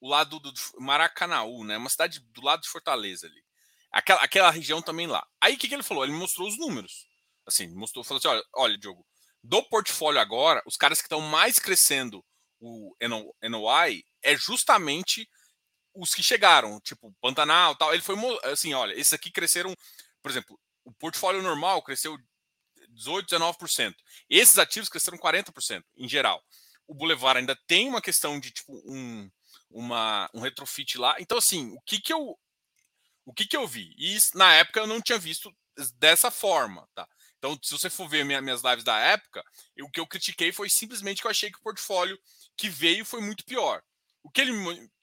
o 0.00 0.08
lado 0.08 0.40
do 0.40 0.50
Maracanaú, 0.78 1.64
né, 1.64 1.76
uma 1.76 1.90
cidade 1.90 2.20
do 2.20 2.40
lado 2.42 2.62
de 2.62 2.68
Fortaleza 2.70 3.26
ali. 3.26 3.44
Aquela, 3.92 4.20
aquela 4.22 4.50
região 4.50 4.80
também 4.80 5.06
lá. 5.06 5.24
Aí 5.38 5.54
o 5.54 5.58
que, 5.58 5.68
que 5.68 5.74
ele 5.74 5.82
falou? 5.82 6.02
Ele 6.02 6.14
mostrou 6.14 6.48
os 6.48 6.58
números. 6.58 7.06
Assim, 7.46 7.68
mostrou, 7.74 8.02
falou 8.02 8.18
assim: 8.18 8.28
olha, 8.28 8.42
olha, 8.54 8.78
Diogo, 8.78 9.06
do 9.44 9.62
portfólio 9.64 10.18
agora, 10.18 10.62
os 10.64 10.78
caras 10.78 10.98
que 10.98 11.04
estão 11.04 11.20
mais 11.20 11.58
crescendo 11.58 12.24
o 12.58 12.96
NOI 13.42 14.02
é 14.22 14.34
justamente 14.34 15.28
os 15.94 16.14
que 16.14 16.22
chegaram, 16.22 16.80
tipo 16.80 17.12
Pantanal 17.20 17.76
tal, 17.76 17.92
ele 17.92 18.02
foi 18.02 18.16
assim, 18.44 18.74
olha, 18.74 18.92
esses 18.94 19.12
aqui 19.12 19.30
cresceram, 19.30 19.74
por 20.22 20.30
exemplo, 20.30 20.58
o 20.84 20.92
portfólio 20.92 21.42
normal 21.42 21.82
cresceu 21.82 22.18
18, 22.88 23.26
19%. 23.34 23.94
Esses 24.28 24.58
ativos 24.58 24.88
cresceram 24.88 25.18
40% 25.18 25.84
em 25.96 26.08
geral. 26.08 26.42
O 26.86 26.94
Boulevard 26.94 27.38
ainda 27.38 27.56
tem 27.66 27.88
uma 27.88 28.02
questão 28.02 28.38
de 28.38 28.50
tipo 28.50 28.72
um, 28.86 29.30
uma, 29.70 30.28
um 30.34 30.40
retrofit 30.40 30.98
lá. 30.98 31.16
Então 31.18 31.38
assim, 31.38 31.72
o 31.72 31.80
que 31.82 32.00
que 32.00 32.12
eu 32.12 32.38
o 33.24 33.32
que 33.32 33.46
que 33.46 33.56
eu 33.56 33.66
vi? 33.66 33.94
E 33.96 34.18
na 34.34 34.52
época 34.54 34.80
eu 34.80 34.86
não 34.86 35.00
tinha 35.00 35.18
visto 35.18 35.54
dessa 35.98 36.30
forma, 36.30 36.88
tá? 36.94 37.08
Então, 37.38 37.58
se 37.60 37.72
você 37.72 37.90
for 37.90 38.08
ver 38.08 38.24
minha, 38.24 38.40
minhas 38.40 38.62
lives 38.62 38.84
da 38.84 38.96
época, 38.98 39.42
eu, 39.76 39.86
o 39.86 39.90
que 39.90 39.98
eu 39.98 40.06
critiquei 40.06 40.52
foi 40.52 40.68
simplesmente 40.68 41.20
que 41.20 41.26
eu 41.26 41.30
achei 41.30 41.50
que 41.50 41.58
o 41.58 41.62
portfólio 41.62 42.18
que 42.56 42.68
veio 42.68 43.04
foi 43.04 43.20
muito 43.20 43.44
pior. 43.44 43.82
O 44.22 44.30
que 44.30 44.40
ele 44.40 44.52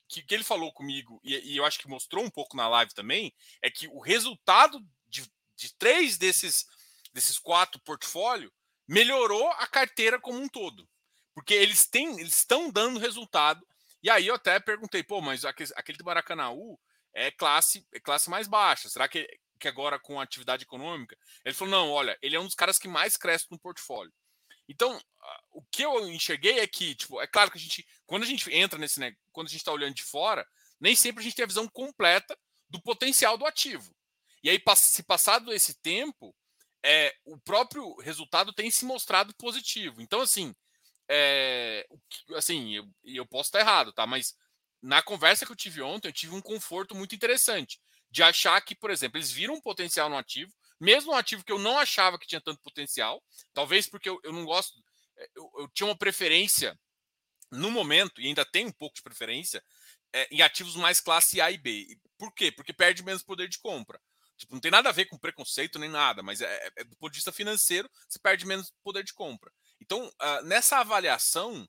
que, 0.09 0.23
que 0.23 0.33
ele 0.33 0.43
falou 0.43 0.73
comigo, 0.73 1.21
e, 1.23 1.53
e, 1.53 1.57
eu 1.57 1.63
acho 1.63 1.77
que 1.77 1.87
mostrou 1.87 2.23
um 2.23 2.29
pouco 2.29 2.57
na 2.57 2.67
live 2.67 2.93
também, 2.93 3.31
é 3.61 3.69
que 3.69 3.87
o 3.87 3.99
resultado 3.99 4.83
de, 5.07 5.31
de 5.55 5.73
três 5.75 6.17
desses, 6.17 6.65
desses 7.13 7.37
quatro 7.37 7.79
portfólios 7.81 8.51
melhorou 8.87 9.47
a 9.51 9.67
carteira 9.67 10.19
como 10.19 10.39
um 10.39 10.49
todo. 10.49 10.89
Porque 11.33 11.53
eles 11.53 11.85
têm, 11.85 12.19
eles 12.19 12.37
estão 12.37 12.71
dando 12.71 12.99
resultado. 12.99 13.65
E 14.01 14.09
aí 14.09 14.27
eu 14.27 14.35
até 14.35 14.59
perguntei, 14.59 15.03
pô, 15.03 15.21
mas 15.21 15.45
aquele, 15.45 15.69
aquele 15.75 15.97
do 15.99 16.03
Maracanaú 16.03 16.79
é 17.13 17.29
classe, 17.29 17.85
é 17.93 17.99
classe 17.99 18.29
mais 18.29 18.47
baixa. 18.47 18.89
Será 18.89 19.07
que, 19.07 19.27
que 19.59 19.67
agora 19.67 19.99
com 19.99 20.19
atividade 20.19 20.63
econômica? 20.63 21.15
Ele 21.45 21.53
falou: 21.53 21.71
não, 21.71 21.91
olha, 21.91 22.17
ele 22.21 22.35
é 22.35 22.39
um 22.39 22.45
dos 22.45 22.55
caras 22.55 22.79
que 22.79 22.87
mais 22.87 23.15
cresce 23.15 23.45
no 23.51 23.59
portfólio. 23.59 24.11
Então, 24.69 25.01
o 25.51 25.63
que 25.63 25.83
eu 25.83 26.07
enxerguei 26.07 26.59
é 26.59 26.67
que, 26.67 26.93
tipo, 26.93 27.19
é 27.19 27.25
claro 27.25 27.49
que 27.49 27.57
a 27.57 27.61
gente, 27.61 27.85
quando 28.05 28.21
a 28.21 28.27
gente 28.27 28.53
entra 28.53 28.77
nesse, 28.77 28.99
né, 28.99 29.15
quando 29.31 29.47
a 29.47 29.49
gente 29.49 29.61
está 29.61 29.71
olhando 29.71 29.95
de 29.95 30.03
fora, 30.03 30.47
nem 30.79 30.95
sempre 30.95 31.21
a 31.21 31.23
gente 31.23 31.35
tem 31.35 31.43
a 31.43 31.47
visão 31.47 31.67
completa 31.67 32.37
do 32.69 32.79
potencial 32.79 33.35
do 33.35 33.47
ativo. 33.47 33.91
E 34.43 34.49
aí, 34.49 34.61
se 34.75 35.01
passado 35.01 35.51
esse 35.51 35.73
tempo, 35.81 36.35
é, 36.85 37.13
o 37.25 37.35
próprio 37.39 37.95
resultado 37.97 38.53
tem 38.53 38.69
se 38.69 38.85
mostrado 38.85 39.35
positivo. 39.35 40.01
Então, 40.01 40.21
assim, 40.21 40.55
é, 41.09 41.87
assim, 42.35 42.75
eu, 42.75 42.87
eu 43.03 43.25
posso 43.25 43.47
estar 43.47 43.59
errado, 43.59 43.91
tá? 43.91 44.05
Mas 44.05 44.35
na 44.81 45.01
conversa 45.01 45.47
que 45.47 45.51
eu 45.51 45.55
tive 45.55 45.81
ontem, 45.81 46.07
eu 46.07 46.13
tive 46.13 46.35
um 46.35 46.41
conforto 46.41 46.93
muito 46.93 47.15
interessante 47.15 47.81
de 48.11 48.21
achar 48.21 48.61
que, 48.61 48.75
por 48.75 48.91
exemplo, 48.91 49.17
eles 49.17 49.31
viram 49.31 49.55
um 49.55 49.61
potencial 49.61 50.09
no 50.09 50.17
ativo, 50.17 50.53
mesmo 50.79 51.11
um 51.11 51.15
ativo 51.15 51.43
que 51.43 51.51
eu 51.51 51.59
não 51.59 51.77
achava 51.77 52.17
que 52.17 52.27
tinha 52.27 52.41
tanto 52.41 52.61
potencial, 52.61 53.23
talvez 53.53 53.87
porque 53.87 54.09
eu, 54.09 54.19
eu 54.23 54.31
não 54.31 54.45
gosto, 54.45 54.79
eh, 55.17 55.29
eu, 55.35 55.51
eu, 55.59 55.67
tinha 55.69 55.87
uma 55.87 55.97
preferência 55.97 56.79
no 57.51 57.71
momento, 57.71 58.21
e 58.21 58.27
ainda 58.27 58.45
tenho 58.45 58.69
um 58.69 58.73
pouco 58.73 58.95
de 58.95 59.01
preferência, 59.01 59.63
é, 60.13 60.27
em 60.31 60.41
ativos 60.41 60.75
mais 60.75 61.01
classe 61.01 61.41
A 61.41 61.51
e 61.51 61.57
B. 61.57 61.97
Por 62.17 62.33
quê? 62.33 62.51
Porque 62.51 62.73
perde 62.73 63.03
menos 63.03 63.23
poder 63.23 63.47
de 63.47 63.59
compra. 63.59 63.99
Tipo, 64.37 64.53
não 64.53 64.61
tem 64.61 64.71
nada 64.71 64.89
a 64.89 64.93
ver 64.93 65.05
com 65.05 65.17
preconceito 65.17 65.77
nem 65.77 65.89
nada, 65.89 66.23
mas 66.23 66.41
é, 66.41 66.71
é, 66.77 66.83
do 66.83 66.95
ponto 66.95 67.11
de 67.11 67.17
vista 67.17 67.31
financeiro, 67.31 67.89
você 68.07 68.17
perde 68.19 68.45
menos 68.45 68.71
poder 68.83 69.03
de 69.03 69.13
compra. 69.13 69.51
Então, 69.81 70.07
uh, 70.07 70.45
nessa 70.45 70.77
avaliação, 70.77 71.67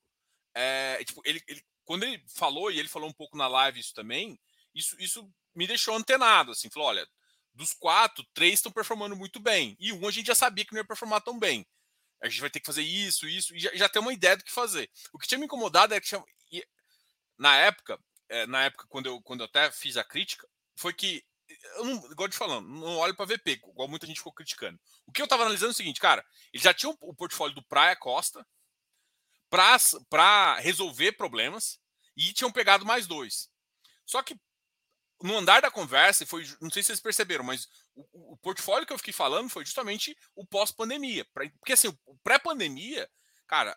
é, 0.54 1.02
tipo, 1.04 1.20
ele, 1.24 1.42
ele, 1.48 1.62
quando 1.84 2.04
ele 2.04 2.22
falou, 2.28 2.70
e 2.70 2.78
ele 2.78 2.88
falou 2.88 3.08
um 3.08 3.12
pouco 3.12 3.36
na 3.36 3.48
live 3.48 3.80
isso 3.80 3.92
também, 3.92 4.38
isso, 4.72 4.96
isso 5.00 5.28
me 5.54 5.66
deixou 5.66 5.96
antenado, 5.96 6.52
assim, 6.52 6.70
falou, 6.70 6.88
olha, 6.88 7.08
dos 7.60 7.74
quatro, 7.74 8.24
três 8.32 8.54
estão 8.54 8.72
performando 8.72 9.14
muito 9.14 9.38
bem. 9.38 9.76
E 9.78 9.92
um 9.92 10.08
a 10.08 10.10
gente 10.10 10.26
já 10.26 10.34
sabia 10.34 10.64
que 10.64 10.72
não 10.72 10.80
ia 10.80 10.86
performar 10.86 11.20
tão 11.20 11.38
bem. 11.38 11.66
A 12.22 12.28
gente 12.28 12.40
vai 12.40 12.50
ter 12.50 12.60
que 12.60 12.66
fazer 12.66 12.82
isso, 12.82 13.28
isso, 13.28 13.54
e 13.54 13.60
já, 13.60 13.74
já 13.74 13.88
tem 13.88 14.02
uma 14.02 14.12
ideia 14.12 14.36
do 14.36 14.44
que 14.44 14.50
fazer. 14.50 14.90
O 15.12 15.18
que 15.18 15.26
tinha 15.26 15.38
me 15.38 15.44
incomodado 15.44 15.94
é 15.94 16.00
que 16.00 16.06
tinha, 16.06 16.24
na 17.38 17.56
época, 17.56 17.98
é, 18.28 18.46
na 18.46 18.64
época, 18.64 18.86
quando 18.88 19.06
eu, 19.06 19.22
quando 19.22 19.40
eu 19.40 19.46
até 19.46 19.70
fiz 19.70 19.96
a 19.96 20.04
crítica, 20.04 20.46
foi 20.76 20.92
que 20.92 21.24
eu 21.76 21.84
não, 21.84 22.10
igual 22.10 22.28
de 22.28 22.36
falando, 22.36 22.68
não 22.68 22.96
olho 22.98 23.14
para 23.14 23.26
VP, 23.26 23.52
igual 23.52 23.88
muita 23.88 24.06
gente 24.06 24.18
ficou 24.18 24.32
criticando. 24.32 24.78
O 25.06 25.12
que 25.12 25.20
eu 25.20 25.24
estava 25.24 25.42
analisando 25.42 25.70
é 25.70 25.74
o 25.74 25.76
seguinte, 25.76 26.00
cara, 26.00 26.24
eles 26.52 26.62
já 26.62 26.72
tinham 26.72 26.96
o 27.00 27.14
portfólio 27.14 27.54
do 27.54 27.62
Praia 27.64 27.96
Costa 27.96 28.46
para 29.48 30.58
resolver 30.60 31.12
problemas 31.12 31.80
e 32.16 32.32
tinham 32.32 32.52
pegado 32.52 32.86
mais 32.86 33.06
dois. 33.06 33.50
Só 34.06 34.22
que 34.22 34.36
no 35.22 35.36
andar 35.36 35.60
da 35.60 35.70
conversa, 35.70 36.26
foi, 36.26 36.44
não 36.60 36.70
sei 36.70 36.82
se 36.82 36.88
vocês 36.88 37.00
perceberam, 37.00 37.44
mas 37.44 37.68
o, 37.94 38.32
o 38.32 38.36
portfólio 38.38 38.86
que 38.86 38.92
eu 38.92 38.98
fiquei 38.98 39.12
falando 39.12 39.50
foi 39.50 39.64
justamente 39.64 40.16
o 40.34 40.46
pós-pandemia. 40.46 41.26
Porque 41.58 41.72
assim, 41.72 41.88
o 42.06 42.16
pré-pandemia, 42.18 43.08
cara, 43.46 43.76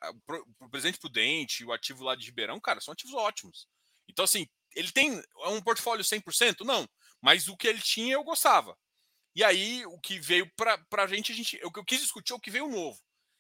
o, 0.60 0.69
Presidente 0.69 0.99
Prudente, 0.99 1.65
o 1.65 1.73
ativo 1.73 2.03
lá 2.03 2.15
de 2.15 2.25
Ribeirão, 2.25 2.60
cara, 2.60 2.79
são 2.79 2.93
ativos 2.93 3.13
ótimos. 3.13 3.67
Então, 4.08 4.23
assim, 4.23 4.47
ele 4.75 4.91
tem 4.91 5.21
é 5.41 5.47
um 5.49 5.62
portfólio 5.62 6.03
100%? 6.03 6.65
Não, 6.65 6.88
mas 7.21 7.47
o 7.47 7.58
que 7.58 7.67
ele 7.67 7.82
tinha 7.82 8.13
eu 8.13 8.23
gostava. 8.23 8.77
E 9.36 9.43
aí, 9.43 9.86
o 9.88 9.99
que 9.99 10.19
veio 10.19 10.49
para 10.56 11.03
a 11.03 11.08
gente, 11.08 11.32
a 11.32 11.36
gente, 11.36 11.60
o 11.63 11.71
que 11.71 11.79
eu 11.79 11.86
quis 11.86 12.01
discutir 12.01 12.34
é 12.34 12.36
o 12.36 12.39
que 12.39 12.51
veio 12.51 12.67
novo. 12.67 12.99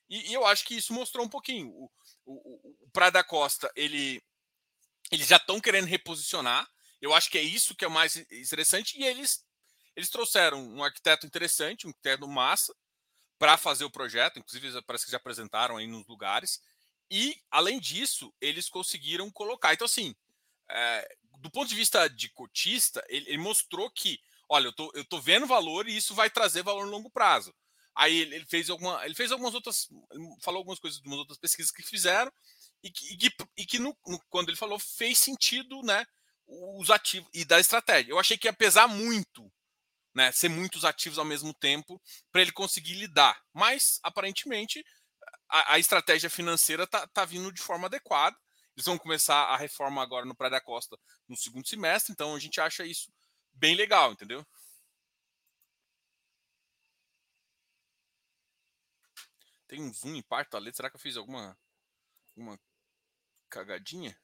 E, 0.09 0.31
e 0.31 0.33
eu 0.33 0.45
acho 0.45 0.65
que 0.65 0.75
isso 0.75 0.93
mostrou 0.93 1.25
um 1.25 1.29
pouquinho. 1.29 1.69
O, 1.69 1.91
o, 2.25 2.85
o 2.85 2.89
Praia 2.91 3.11
da 3.11 3.23
Costa, 3.23 3.71
ele, 3.75 4.21
eles 5.11 5.27
já 5.27 5.37
estão 5.37 5.61
querendo 5.61 5.85
reposicionar, 5.85 6.67
eu 7.03 7.13
acho 7.13 7.29
que 7.29 7.37
é 7.37 7.41
isso 7.43 7.75
que 7.75 7.83
é 7.83 7.89
mais 7.89 8.15
interessante. 8.15 8.97
E 8.97 9.03
eles 9.03 9.45
Eles 9.95 10.09
trouxeram 10.09 10.57
um 10.57 10.83
arquiteto 10.83 11.27
interessante, 11.27 11.85
um 11.85 11.89
arquiteto 11.89 12.27
massa, 12.27 12.73
para 13.37 13.57
fazer 13.57 13.83
o 13.83 13.91
projeto, 13.91 14.39
inclusive 14.39 14.81
parece 14.83 15.05
que 15.05 15.11
já 15.11 15.17
apresentaram 15.17 15.75
aí 15.77 15.85
nos 15.85 16.07
lugares. 16.07 16.61
E, 17.11 17.35
além 17.51 17.79
disso, 17.79 18.33
eles 18.39 18.69
conseguiram 18.69 19.29
colocar. 19.29 19.73
Então, 19.73 19.85
assim, 19.85 20.15
é, 20.71 21.15
do 21.39 21.51
ponto 21.51 21.67
de 21.67 21.75
vista 21.75 22.07
de 22.07 22.29
cotista, 22.29 23.03
ele, 23.09 23.29
ele, 23.29 23.37
mostrou 23.37 23.91
que, 23.91 24.17
olha, 24.49 24.67
eu 24.67 24.73
tô, 24.73 24.91
eu 24.95 25.03
tô 25.05 25.19
vendo 25.19 25.45
valor 25.45 25.87
e 25.87 25.97
isso 25.97 26.15
vai 26.15 26.29
trazer 26.29 26.63
valor 26.63 26.85
no 26.85 26.91
longo 26.91 27.11
prazo. 27.11 27.53
Aí 27.93 28.15
ele, 28.15 28.35
ele 28.35 28.45
fez 28.45 28.69
alguma, 28.69 29.05
ele 29.05 29.13
fez 29.13 29.31
algumas 29.31 29.53
outras, 29.53 29.89
falou 30.41 30.59
algumas 30.59 30.79
coisas 30.79 31.01
de 31.01 31.07
umas 31.07 31.19
outras 31.19 31.37
pesquisas 31.37 31.71
que 31.71 31.83
fizeram 31.83 32.31
e 32.81 32.89
que, 32.89 33.13
e 33.13 33.17
que, 33.17 33.35
e 33.57 33.65
que 33.65 33.77
no, 33.79 33.95
no, 34.07 34.19
quando 34.29 34.49
ele 34.49 34.57
falou 34.57 34.79
fez 34.79 35.19
sentido, 35.19 35.83
né, 35.83 36.05
os 36.47 36.89
ativos 36.89 37.29
e 37.33 37.45
da 37.45 37.59
estratégia. 37.59 38.11
Eu 38.11 38.19
achei 38.19 38.37
que 38.37 38.47
ia 38.47 38.53
pesar 38.53 38.87
muito, 38.87 39.51
né, 40.13 40.31
ser 40.31 40.49
muitos 40.49 40.85
ativos 40.85 41.17
ao 41.17 41.25
mesmo 41.25 41.53
tempo 41.53 42.01
para 42.31 42.41
ele 42.41 42.51
conseguir 42.51 42.95
lidar. 42.95 43.41
Mas 43.53 43.99
aparentemente 44.03 44.83
a, 45.49 45.73
a 45.73 45.79
estratégia 45.79 46.29
financeira 46.29 46.87
tá, 46.87 47.07
tá 47.07 47.25
vindo 47.25 47.51
de 47.51 47.61
forma 47.61 47.87
adequada. 47.87 48.37
Eles 48.75 48.85
vão 48.85 48.97
começar 48.97 49.35
a 49.35 49.57
reforma 49.57 50.01
agora 50.01 50.25
no 50.25 50.35
Praia 50.35 50.51
da 50.51 50.61
Costa 50.61 50.97
no 51.27 51.37
segundo 51.37 51.67
semestre, 51.67 52.11
então 52.11 52.35
a 52.35 52.39
gente 52.39 52.59
acha 52.59 52.85
isso 52.85 53.11
bem 53.53 53.75
legal, 53.75 54.11
entendeu? 54.11 54.45
Tem 59.67 59.81
um 59.81 59.93
zoom 59.93 60.15
em 60.15 60.21
parte 60.23 60.51
da 60.51 60.59
letra. 60.59 60.75
Será 60.77 60.89
que 60.89 60.95
eu 60.95 60.99
fiz 60.99 61.17
alguma, 61.17 61.57
alguma 62.35 62.59
cagadinha? 63.49 64.17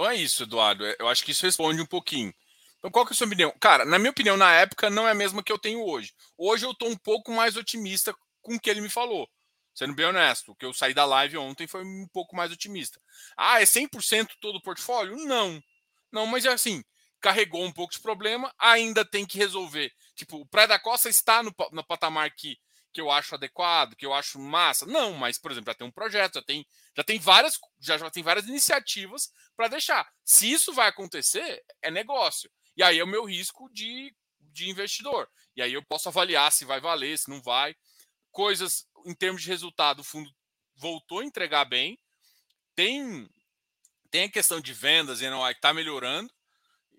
Então 0.00 0.10
é 0.10 0.16
isso, 0.16 0.44
Eduardo. 0.44 0.82
Eu 0.98 1.08
acho 1.08 1.22
que 1.22 1.32
isso 1.32 1.44
responde 1.44 1.82
um 1.82 1.84
pouquinho. 1.84 2.32
Então, 2.78 2.90
qual 2.90 3.04
que 3.04 3.12
é 3.12 3.14
a 3.14 3.16
sua 3.16 3.26
opinião? 3.26 3.54
Cara, 3.60 3.84
na 3.84 3.98
minha 3.98 4.10
opinião, 4.10 4.34
na 4.34 4.50
época, 4.50 4.88
não 4.88 5.06
é 5.06 5.10
a 5.10 5.14
mesma 5.14 5.42
que 5.42 5.52
eu 5.52 5.58
tenho 5.58 5.84
hoje. 5.84 6.14
Hoje 6.38 6.64
eu 6.64 6.70
estou 6.70 6.88
um 6.88 6.96
pouco 6.96 7.30
mais 7.30 7.54
otimista 7.54 8.14
com 8.40 8.54
o 8.54 8.58
que 8.58 8.70
ele 8.70 8.80
me 8.80 8.88
falou. 8.88 9.28
Sendo 9.74 9.94
bem 9.94 10.06
honesto, 10.06 10.52
o 10.52 10.56
que 10.56 10.64
eu 10.64 10.72
saí 10.72 10.94
da 10.94 11.04
live 11.04 11.36
ontem 11.36 11.66
foi 11.66 11.84
um 11.84 12.08
pouco 12.14 12.34
mais 12.34 12.50
otimista. 12.50 12.98
Ah, 13.36 13.60
é 13.60 13.66
100% 13.66 14.30
todo 14.40 14.56
o 14.56 14.62
portfólio? 14.62 15.16
Não. 15.26 15.62
Não, 16.10 16.26
mas 16.26 16.46
é 16.46 16.48
assim, 16.48 16.82
carregou 17.20 17.62
um 17.62 17.70
pouco 17.70 17.92
de 17.92 18.00
problema, 18.00 18.50
ainda 18.58 19.04
tem 19.04 19.26
que 19.26 19.36
resolver. 19.36 19.92
Tipo, 20.14 20.38
o 20.38 20.46
Praia 20.46 20.68
da 20.68 20.78
Costa 20.78 21.10
está 21.10 21.42
no, 21.42 21.54
no 21.72 21.84
patamar 21.84 22.30
que, 22.34 22.56
que 22.92 23.00
eu 23.00 23.10
acho 23.10 23.34
adequado, 23.34 23.94
que 23.94 24.04
eu 24.04 24.12
acho 24.12 24.38
massa. 24.38 24.86
Não, 24.86 25.12
mas, 25.14 25.38
por 25.38 25.50
exemplo, 25.50 25.70
já 25.70 25.74
tem 25.74 25.86
um 25.86 25.92
projeto, 25.92 26.34
já 26.34 26.42
tem, 26.42 26.66
já 26.96 27.04
tem 27.04 27.18
várias, 27.18 27.58
já, 27.80 27.98
já 27.98 28.10
tem 28.10 28.22
várias 28.22 28.46
iniciativas 28.46 29.30
para 29.56 29.68
deixar. 29.68 30.10
Se 30.24 30.50
isso 30.50 30.72
vai 30.72 30.88
acontecer, 30.88 31.62
é 31.82 31.90
negócio. 31.90 32.50
E 32.76 32.82
aí 32.82 32.98
é 32.98 33.04
o 33.04 33.08
meu 33.08 33.24
risco 33.24 33.68
de, 33.72 34.14
de 34.40 34.68
investidor. 34.68 35.28
E 35.56 35.62
aí 35.62 35.72
eu 35.72 35.84
posso 35.84 36.08
avaliar 36.08 36.50
se 36.50 36.64
vai 36.64 36.80
valer, 36.80 37.18
se 37.18 37.28
não 37.28 37.42
vai. 37.42 37.74
Coisas 38.30 38.86
em 39.06 39.14
termos 39.14 39.42
de 39.42 39.48
resultado, 39.48 40.00
o 40.00 40.04
fundo 40.04 40.30
voltou 40.76 41.20
a 41.20 41.24
entregar 41.24 41.64
bem. 41.64 41.98
Tem, 42.74 43.28
tem 44.10 44.24
a 44.24 44.30
questão 44.30 44.60
de 44.60 44.72
vendas 44.72 45.20
e 45.20 45.28
que 45.28 45.50
está 45.52 45.72
melhorando. 45.72 46.32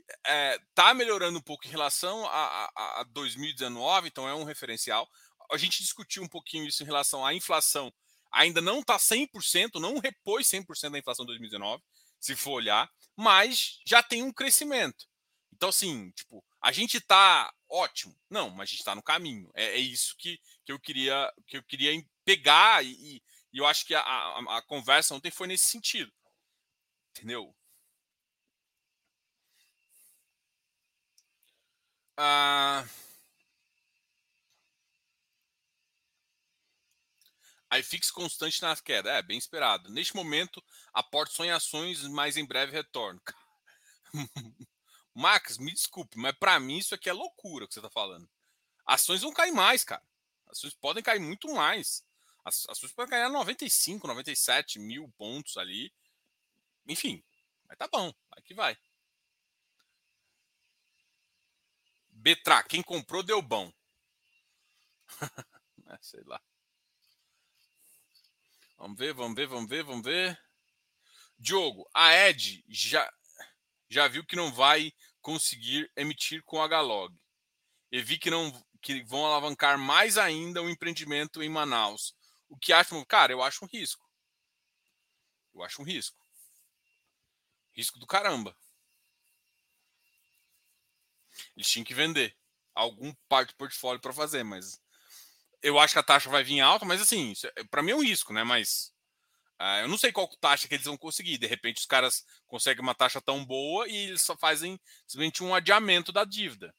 Está 0.08 0.30
é, 0.30 0.60
tá 0.76 0.94
melhorando 0.94 1.40
um 1.40 1.42
pouco 1.42 1.66
em 1.66 1.72
relação 1.72 2.26
a, 2.28 2.70
a, 2.76 3.02
a 3.02 3.04
2019, 3.06 4.10
então 4.10 4.28
é 4.28 4.36
um 4.36 4.44
referencial. 4.44 5.10
A 5.52 5.58
gente 5.58 5.82
discutiu 5.82 6.24
um 6.24 6.28
pouquinho 6.28 6.66
isso 6.66 6.84
em 6.84 6.86
relação 6.86 7.26
à 7.26 7.34
inflação. 7.34 7.94
Ainda 8.32 8.62
não 8.62 8.80
está 8.80 8.98
100%, 8.98 9.80
não 9.80 10.00
repôs 10.00 10.48
100% 10.48 10.92
da 10.92 11.00
inflação 11.00 11.26
de 11.26 11.32
2019, 11.32 11.84
se 12.20 12.36
for 12.36 12.52
olhar, 12.52 12.90
mas 13.16 13.80
já 13.86 14.02
tem 14.02 14.24
um 14.24 14.32
crescimento. 14.32 15.06
Então, 15.54 15.70
assim, 15.70 16.12
tipo, 16.12 16.44
a 16.62 16.72
gente 16.72 16.98
está 16.98 17.54
ótimo. 17.70 18.18
Não, 18.30 18.50
mas 18.50 18.70
a 18.70 18.72
gente 18.72 18.80
está 18.80 18.96
no 18.96 19.04
caminho. 19.04 19.50
É, 19.54 19.66
é, 19.66 19.78
isso 19.78 20.16
que, 20.18 20.40
que 20.66 20.72
eu 20.72 20.80
queria 20.80 21.32
que 21.48 21.58
eu 21.58 21.64
queria 21.64 21.92
pegar 22.26 22.84
e, 22.86 23.22
e 23.54 23.58
eu 23.58 23.66
acho 23.66 23.86
que 23.86 23.94
a, 23.94 24.02
a, 24.02 24.58
a, 24.58 24.62
conversa 24.64 25.14
ontem 25.16 25.32
foi 25.32 25.48
nesse 25.48 25.66
sentido. 25.66 26.12
Entendeu? 27.12 27.56
Ah, 32.18 32.86
aí 37.72 37.82
fixe 37.82 38.12
constante 38.12 38.62
na 38.62 38.76
queda. 38.76 39.10
É, 39.10 39.22
bem 39.22 39.38
esperado. 39.38 39.90
Neste 39.90 40.14
momento, 40.14 40.62
aporte 40.94 41.34
só 41.34 41.46
em 41.46 41.52
ações, 41.52 42.04
mas 42.04 42.36
em 42.36 42.46
breve 42.46 42.74
retorno. 42.74 43.20
Max, 45.16 45.58
me 45.58 45.72
desculpe, 45.72 46.18
mas 46.18 46.36
para 46.38 46.60
mim 46.60 46.78
isso 46.78 46.94
aqui 46.94 47.10
é 47.10 47.14
loucura 47.14 47.66
que 47.66 47.74
você 47.74 47.80
está 47.80 47.90
falando. 47.90 48.30
Ações 48.86 49.22
vão 49.22 49.34
cair 49.34 49.52
mais, 49.52 49.84
cara. 49.84 50.04
Ações 50.48 50.74
podem 50.74 51.02
cair 51.02 51.20
muito 51.20 51.52
mais. 51.54 52.06
Ações 52.44 52.92
podem 52.92 53.10
cair 53.10 53.24
a 53.24 53.30
95, 53.30 54.06
97 54.06 54.80
mil 54.80 55.10
pontos 55.18 55.56
ali. 55.56 55.94
Enfim, 56.88 57.24
mas 57.68 57.78
tá 57.78 57.88
bom, 57.88 58.14
aqui 58.32 58.54
vai. 58.54 58.78
Betra, 62.10 62.64
quem 62.64 62.84
comprou 62.84 63.24
deu 63.24 63.42
bom. 63.42 63.72
é, 65.88 65.98
sei 66.02 66.24
lá. 66.26 66.42
Vamos 68.82 68.98
ver, 68.98 69.14
vamos 69.14 69.36
ver, 69.36 69.46
vamos 69.48 69.70
ver, 69.70 69.84
vamos 69.84 70.04
ver. 70.04 70.44
Diogo, 71.38 71.88
a 71.94 72.16
Ed 72.16 72.66
já 72.68 73.08
já 73.88 74.08
viu 74.08 74.26
que 74.26 74.36
não 74.36 74.52
vai 74.52 74.92
conseguir 75.22 75.92
emitir 75.96 76.42
com 76.44 76.60
a 76.60 76.82
Log 76.82 77.16
E 77.92 78.02
vi 78.02 78.18
que 78.18 78.32
não 78.32 78.52
que 78.82 79.04
vão 79.04 79.24
alavancar 79.24 79.78
mais 79.78 80.18
ainda 80.18 80.64
o 80.64 80.70
empreendimento 80.70 81.44
em 81.44 81.50
Manaus. 81.50 82.16
O 82.50 82.58
que 82.58 82.74
acha? 82.74 83.06
Cara, 83.06 83.32
eu 83.32 83.44
acho 83.44 83.64
um 83.64 83.68
risco. 83.68 84.04
Eu 85.54 85.62
acho 85.62 85.80
um 85.80 85.86
risco. 85.86 86.18
Risco 87.74 88.00
do 88.00 88.08
caramba. 88.08 88.58
Eles 91.56 91.70
tinham 91.70 91.86
que 91.86 91.94
vender 91.94 92.36
algum 92.74 93.14
parte 93.30 93.50
do 93.50 93.58
portfólio 93.58 94.02
para 94.02 94.12
fazer, 94.12 94.44
mas 94.44 94.82
eu 95.62 95.80
acho 95.80 95.94
que 95.94 96.00
a 96.00 96.04
taxa 96.04 96.30
vai 96.30 96.44
vir 96.44 96.60
alta, 96.62 96.86
mas 96.86 97.02
assim, 97.02 97.34
é, 97.58 97.64
para 97.66 97.84
mim 97.84 97.92
é 97.92 97.96
um 97.96 98.04
risco, 98.04 98.34
né? 98.34 98.44
Mas 98.44 98.92
Uh, 99.62 99.82
eu 99.84 99.88
não 99.88 99.98
sei 99.98 100.12
qual 100.12 100.28
taxa 100.38 100.68
que 100.68 100.74
eles 100.74 100.88
vão 100.88 100.98
conseguir. 100.98 101.38
De 101.38 101.46
repente, 101.46 101.78
os 101.78 101.86
caras 101.86 102.26
conseguem 102.48 102.82
uma 102.82 102.96
taxa 102.96 103.22
tão 103.22 103.46
boa 103.46 103.88
e 103.88 103.96
eles 103.96 104.24
só 104.24 104.36
fazem 104.36 104.80
simplesmente 105.06 105.44
um 105.44 105.54
adiamento 105.54 106.12
da 106.12 106.26
dívida. 106.26 106.74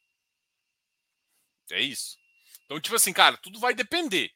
É 1.70 1.80
isso. 1.80 2.18
Então, 2.64 2.80
tipo 2.80 2.96
assim, 2.96 3.12
cara, 3.12 3.36
tudo 3.36 3.60
vai 3.60 3.72
depender. 3.72 4.32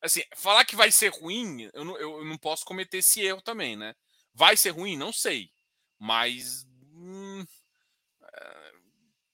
Assim, 0.00 0.22
falar 0.34 0.64
que 0.64 0.74
vai 0.74 0.90
ser 0.90 1.08
ruim, 1.08 1.68
eu 1.74 1.84
não, 1.84 1.98
eu 1.98 2.24
não 2.24 2.38
posso 2.38 2.64
cometer 2.64 2.98
esse 2.98 3.20
erro 3.20 3.42
também, 3.42 3.76
né? 3.76 3.94
Vai 4.32 4.56
ser 4.56 4.70
ruim? 4.70 4.96
Não 4.96 5.12
sei. 5.12 5.50
Mas. 5.98 6.66
Hum, 6.94 7.44
é, 8.22 8.72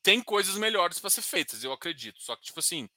tem 0.02 0.20
coisas 0.20 0.56
melhores 0.56 0.98
para 0.98 1.10
ser 1.10 1.22
feitas, 1.22 1.62
eu 1.62 1.72
acredito. 1.72 2.20
Só 2.20 2.34
que, 2.34 2.46
tipo 2.46 2.58
assim, 2.58 2.88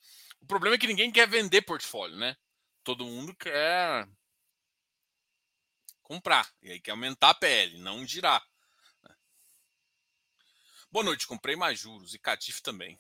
o 0.41 0.45
problema 0.45 0.75
é 0.75 0.79
que 0.79 0.87
ninguém 0.87 1.11
quer 1.11 1.27
vender 1.27 1.61
portfólio, 1.61 2.17
né? 2.17 2.35
Todo 2.83 3.05
mundo 3.05 3.35
quer 3.35 4.07
comprar. 6.03 6.51
E 6.61 6.71
aí 6.71 6.79
quer 6.79 6.91
aumentar 6.91 7.29
a 7.29 7.35
PL, 7.35 7.77
não 7.79 8.05
girar. 8.05 8.43
Né? 9.03 9.15
Boa 10.91 11.05
noite, 11.05 11.27
comprei 11.27 11.55
mais 11.55 11.79
juros 11.79 12.13
e 12.13 12.19
Catif 12.19 12.61
também. 12.61 12.99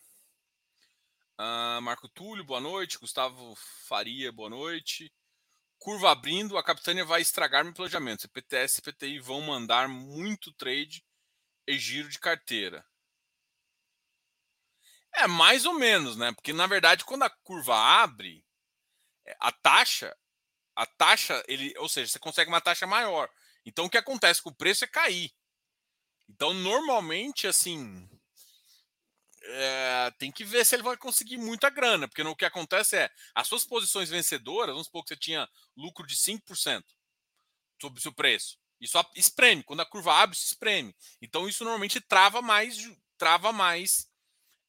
Uh, 1.39 1.81
Marco 1.81 2.09
Túlio, 2.09 2.43
boa 2.43 2.59
noite. 2.59 2.99
Gustavo 2.99 3.55
Faria, 3.87 4.31
boa 4.31 4.49
noite. 4.49 5.11
Curva 5.79 6.11
abrindo, 6.11 6.57
a 6.57 6.63
Capitânia 6.63 7.05
vai 7.05 7.21
estragar 7.21 7.63
meu 7.63 7.73
planejamento. 7.73 8.23
CPTS 8.23 8.73
e 8.73 8.75
CPTI 8.75 9.19
vão 9.19 9.41
mandar 9.41 9.87
muito 9.87 10.51
trade 10.53 11.03
e 11.65 11.79
giro 11.79 12.09
de 12.09 12.19
carteira. 12.19 12.85
É 15.13 15.27
mais 15.27 15.65
ou 15.65 15.73
menos, 15.73 16.15
né? 16.17 16.31
Porque 16.33 16.53
na 16.53 16.67
verdade, 16.67 17.05
quando 17.05 17.23
a 17.23 17.29
curva 17.29 17.75
abre, 17.75 18.45
é, 19.25 19.35
a 19.39 19.51
taxa 19.51 20.15
a 20.79 20.85
taxa, 20.85 21.43
ele, 21.45 21.73
ou 21.77 21.89
seja, 21.89 22.09
você 22.09 22.19
consegue 22.19 22.49
uma 22.49 22.61
taxa 22.61 22.87
maior. 22.87 23.29
Então 23.65 23.85
o 23.85 23.89
que 23.89 23.97
acontece 23.97 24.41
com 24.41 24.49
o 24.49 24.55
preço 24.55 24.85
é 24.85 24.87
cair. 24.87 25.29
Então, 26.29 26.53
normalmente, 26.53 27.47
assim, 27.47 28.07
é, 29.43 30.11
tem 30.17 30.31
que 30.31 30.45
ver 30.45 30.65
se 30.65 30.75
ele 30.75 30.83
vai 30.83 30.95
conseguir 30.95 31.37
muita 31.37 31.69
grana, 31.69 32.07
porque 32.07 32.21
o 32.21 32.35
que 32.35 32.45
acontece 32.45 32.95
é 32.95 33.09
as 33.35 33.47
suas 33.47 33.65
posições 33.65 34.09
vencedoras, 34.09 34.73
vamos 34.73 34.87
supor 34.87 35.03
que 35.03 35.09
você 35.09 35.17
tinha 35.17 35.49
lucro 35.75 36.07
de 36.07 36.15
5% 36.15 36.85
sobre 37.81 37.99
o 37.99 38.01
seu 38.01 38.13
preço. 38.13 38.57
Isso 38.79 38.97
espreme, 39.15 39.63
quando 39.63 39.81
a 39.81 39.85
curva 39.85 40.13
abre, 40.13 40.37
se 40.37 40.45
espreme. 40.45 40.95
Então, 41.21 41.49
isso 41.49 41.65
normalmente 41.65 41.99
trava 41.99 42.41
mais, 42.41 42.77
trava 43.17 43.51
mais 43.51 44.08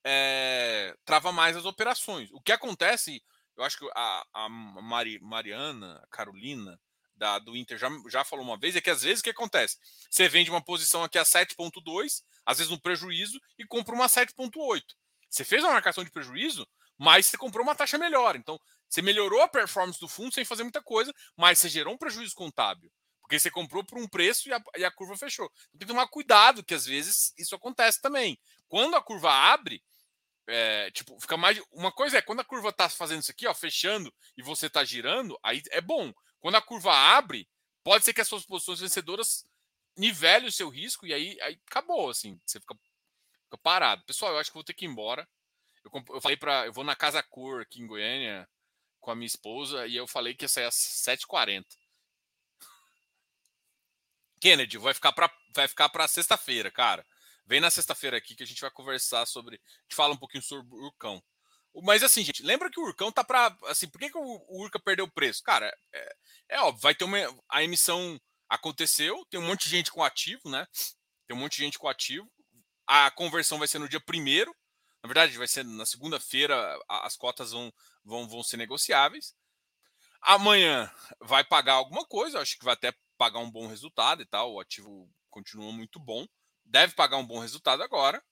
é, 0.04 0.94
trava 1.04 1.32
mais 1.32 1.56
as 1.56 1.64
operações. 1.64 2.30
O 2.32 2.40
que 2.40 2.52
acontece, 2.52 3.22
eu 3.56 3.64
acho 3.64 3.78
que 3.78 3.88
a, 3.94 4.24
a 4.32 4.48
Mari, 4.48 5.18
Mariana, 5.20 6.00
a 6.02 6.06
Carolina, 6.08 6.78
da, 7.20 7.38
do 7.38 7.54
Inter 7.54 7.76
já, 7.76 7.88
já 8.08 8.24
falou 8.24 8.44
uma 8.44 8.58
vez, 8.58 8.74
é 8.74 8.80
que 8.80 8.88
às 8.88 9.02
vezes 9.02 9.20
o 9.20 9.22
que 9.22 9.30
acontece? 9.30 9.76
Você 10.10 10.26
vende 10.26 10.50
uma 10.50 10.64
posição 10.64 11.04
aqui 11.04 11.18
a 11.18 11.22
7,2, 11.22 12.22
às 12.46 12.58
vezes 12.58 12.70
no 12.70 12.80
prejuízo, 12.80 13.38
e 13.58 13.66
compra 13.66 13.94
uma 13.94 14.06
7,8. 14.06 14.82
Você 15.28 15.44
fez 15.44 15.62
uma 15.62 15.74
marcação 15.74 16.02
de 16.02 16.10
prejuízo, 16.10 16.66
mas 16.98 17.26
você 17.26 17.36
comprou 17.36 17.62
uma 17.62 17.74
taxa 17.74 17.98
melhor. 17.98 18.36
Então, 18.36 18.58
você 18.88 19.02
melhorou 19.02 19.42
a 19.42 19.48
performance 19.48 20.00
do 20.00 20.08
fundo 20.08 20.34
sem 20.34 20.44
fazer 20.44 20.62
muita 20.62 20.82
coisa, 20.82 21.14
mas 21.36 21.58
você 21.58 21.68
gerou 21.68 21.94
um 21.94 21.98
prejuízo 21.98 22.34
contábil. 22.34 22.90
Porque 23.20 23.38
você 23.38 23.50
comprou 23.50 23.84
por 23.84 23.98
um 23.98 24.08
preço 24.08 24.48
e 24.48 24.52
a, 24.52 24.60
e 24.76 24.84
a 24.84 24.90
curva 24.90 25.16
fechou. 25.16 25.44
Então, 25.68 25.78
tem 25.78 25.80
que 25.80 25.86
tomar 25.86 26.08
cuidado, 26.08 26.64
que 26.64 26.74
às 26.74 26.86
vezes 26.86 27.32
isso 27.38 27.54
acontece 27.54 28.00
também. 28.00 28.38
Quando 28.66 28.96
a 28.96 29.02
curva 29.02 29.30
abre, 29.30 29.82
é, 30.50 30.90
tipo, 30.90 31.18
fica 31.20 31.36
mais. 31.36 31.60
Uma 31.70 31.92
coisa 31.92 32.18
é 32.18 32.22
quando 32.22 32.40
a 32.40 32.44
curva 32.44 32.72
tá 32.72 32.88
fazendo 32.88 33.20
isso 33.20 33.30
aqui, 33.30 33.46
ó, 33.46 33.54
fechando, 33.54 34.12
e 34.36 34.42
você 34.42 34.68
tá 34.68 34.84
girando, 34.84 35.38
aí 35.42 35.62
é 35.70 35.80
bom. 35.80 36.12
Quando 36.40 36.56
a 36.56 36.62
curva 36.62 36.92
abre, 36.92 37.48
pode 37.84 38.04
ser 38.04 38.12
que 38.12 38.20
as 38.20 38.28
suas 38.28 38.44
posições 38.44 38.80
vencedoras 38.80 39.44
nivelem 39.96 40.48
o 40.48 40.52
seu 40.52 40.68
risco 40.68 41.06
e 41.06 41.12
aí, 41.12 41.40
aí 41.42 41.60
acabou, 41.66 42.10
assim, 42.10 42.40
você 42.44 42.60
fica, 42.60 42.74
fica 43.44 43.58
parado. 43.58 44.04
Pessoal, 44.04 44.32
eu 44.32 44.38
acho 44.38 44.50
que 44.50 44.54
vou 44.54 44.64
ter 44.64 44.74
que 44.74 44.84
ir 44.84 44.88
embora. 44.88 45.28
Eu, 45.84 45.90
eu 46.14 46.20
falei 46.20 46.36
para 46.36 46.66
eu 46.66 46.72
vou 46.72 46.84
na 46.84 46.96
Casa 46.96 47.22
Cor 47.22 47.62
aqui 47.62 47.80
em 47.80 47.86
Goiânia 47.86 48.48
com 49.00 49.10
a 49.10 49.14
minha 49.14 49.26
esposa 49.26 49.86
e 49.86 49.96
eu 49.96 50.06
falei 50.06 50.34
que 50.34 50.44
ia 50.44 50.48
sair 50.48 50.66
às 50.66 50.74
7h40. 50.74 51.64
Kennedy, 54.40 54.78
vai 54.78 54.94
ficar 54.94 55.12
para 55.12 55.30
vai 55.54 55.68
ficar 55.68 55.88
para 55.88 56.08
sexta-feira, 56.08 56.70
cara. 56.70 57.06
Vem 57.50 57.58
na 57.58 57.68
sexta-feira 57.68 58.16
aqui 58.16 58.36
que 58.36 58.44
a 58.44 58.46
gente 58.46 58.60
vai 58.60 58.70
conversar 58.70 59.26
sobre, 59.26 59.60
gente 59.82 59.96
fala 59.96 60.14
um 60.14 60.16
pouquinho 60.16 60.40
sobre 60.40 60.72
o 60.72 60.84
Urcão. 60.84 61.20
Mas 61.82 62.00
assim, 62.04 62.22
gente, 62.22 62.44
lembra 62.44 62.70
que 62.70 62.78
o 62.78 62.84
Urcão 62.84 63.10
tá 63.10 63.24
para 63.24 63.52
assim, 63.64 63.88
por 63.88 63.98
que, 63.98 64.08
que 64.08 64.16
o, 64.16 64.46
Urca 64.62 64.78
perdeu 64.78 65.04
o 65.04 65.10
preço? 65.10 65.42
Cara, 65.42 65.66
é, 65.92 66.16
é 66.50 66.60
óbvio, 66.60 66.80
vai 66.80 66.94
ter 66.94 67.02
uma 67.02 67.18
a 67.48 67.64
emissão 67.64 68.20
aconteceu, 68.48 69.26
tem 69.28 69.40
um 69.40 69.46
monte 69.48 69.64
de 69.64 69.70
gente 69.70 69.90
com 69.90 70.04
ativo, 70.04 70.48
né? 70.48 70.64
Tem 71.26 71.36
um 71.36 71.40
monte 71.40 71.56
de 71.56 71.64
gente 71.64 71.76
com 71.76 71.88
ativo. 71.88 72.30
A 72.86 73.10
conversão 73.10 73.58
vai 73.58 73.66
ser 73.66 73.80
no 73.80 73.88
dia 73.88 74.00
primeiro. 74.00 74.54
Na 75.02 75.08
verdade, 75.08 75.36
vai 75.36 75.48
ser 75.48 75.64
na 75.64 75.84
segunda-feira, 75.84 76.78
as 76.88 77.16
cotas 77.16 77.50
vão, 77.50 77.72
vão, 78.04 78.28
vão 78.28 78.44
ser 78.44 78.58
negociáveis. 78.58 79.34
Amanhã 80.22 80.88
vai 81.20 81.42
pagar 81.42 81.74
alguma 81.74 82.06
coisa, 82.06 82.38
acho 82.38 82.56
que 82.56 82.64
vai 82.64 82.74
até 82.74 82.94
pagar 83.18 83.40
um 83.40 83.50
bom 83.50 83.66
resultado 83.66 84.22
e 84.22 84.26
tal. 84.26 84.52
O 84.52 84.60
ativo 84.60 85.10
continua 85.30 85.72
muito 85.72 85.98
bom. 85.98 86.24
Deve 86.70 86.94
pagar 86.94 87.16
um 87.16 87.26
bom 87.26 87.40
resultado 87.40 87.82
agora. 87.82 88.22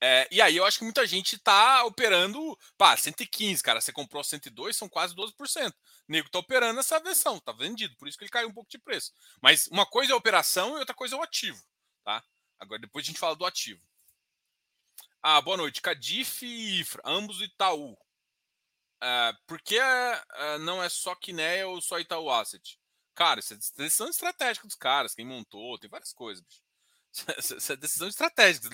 É, 0.00 0.26
e 0.32 0.40
aí 0.40 0.56
eu 0.56 0.64
acho 0.64 0.78
que 0.78 0.84
muita 0.84 1.06
gente 1.06 1.36
está 1.36 1.84
operando, 1.84 2.58
pá, 2.76 2.96
115, 2.96 3.62
cara, 3.62 3.80
você 3.80 3.92
comprou 3.92 4.22
102, 4.22 4.76
são 4.76 4.88
quase 4.88 5.14
12%. 5.14 5.70
O 5.70 5.74
nego 6.08 6.28
tá 6.28 6.38
operando 6.38 6.80
essa 6.80 6.98
versão, 6.98 7.38
tá 7.38 7.52
vendido, 7.52 7.96
por 7.96 8.08
isso 8.08 8.18
que 8.18 8.24
ele 8.24 8.30
caiu 8.30 8.48
um 8.48 8.52
pouco 8.52 8.70
de 8.70 8.78
preço. 8.78 9.12
Mas 9.40 9.68
uma 9.68 9.86
coisa 9.86 10.12
é 10.12 10.14
a 10.14 10.16
operação 10.16 10.76
e 10.76 10.80
outra 10.80 10.94
coisa 10.94 11.14
é 11.14 11.18
o 11.18 11.22
ativo, 11.22 11.62
tá? 12.04 12.24
Agora 12.58 12.80
depois 12.80 13.04
a 13.04 13.08
gente 13.08 13.18
fala 13.18 13.36
do 13.36 13.46
ativo. 13.46 13.80
Ah, 15.20 15.40
boa 15.40 15.56
noite. 15.56 15.80
Cadif 15.80 16.44
e 16.44 16.80
Ifra, 16.80 17.00
ambos 17.04 17.40
Itaú. 17.40 17.92
Uh, 17.92 19.34
por 19.46 19.60
que 19.62 19.78
uh, 19.78 20.58
não 20.60 20.82
é 20.82 20.88
só 20.88 21.14
Quinéia 21.14 21.68
ou 21.68 21.80
só 21.80 22.00
Itaú 22.00 22.28
Asset? 22.28 22.76
Cara, 23.14 23.40
isso 23.40 23.54
é 23.54 23.56
decisão 23.56 24.08
estratégica 24.08 24.66
dos 24.66 24.76
caras, 24.76 25.14
quem 25.14 25.26
montou, 25.26 25.78
tem 25.78 25.90
várias 25.90 26.12
coisas, 26.12 26.42
bicho. 26.42 26.62
Isso 27.38 27.72
é 27.72 27.76
decisão 27.76 28.08
estratégica. 28.08 28.68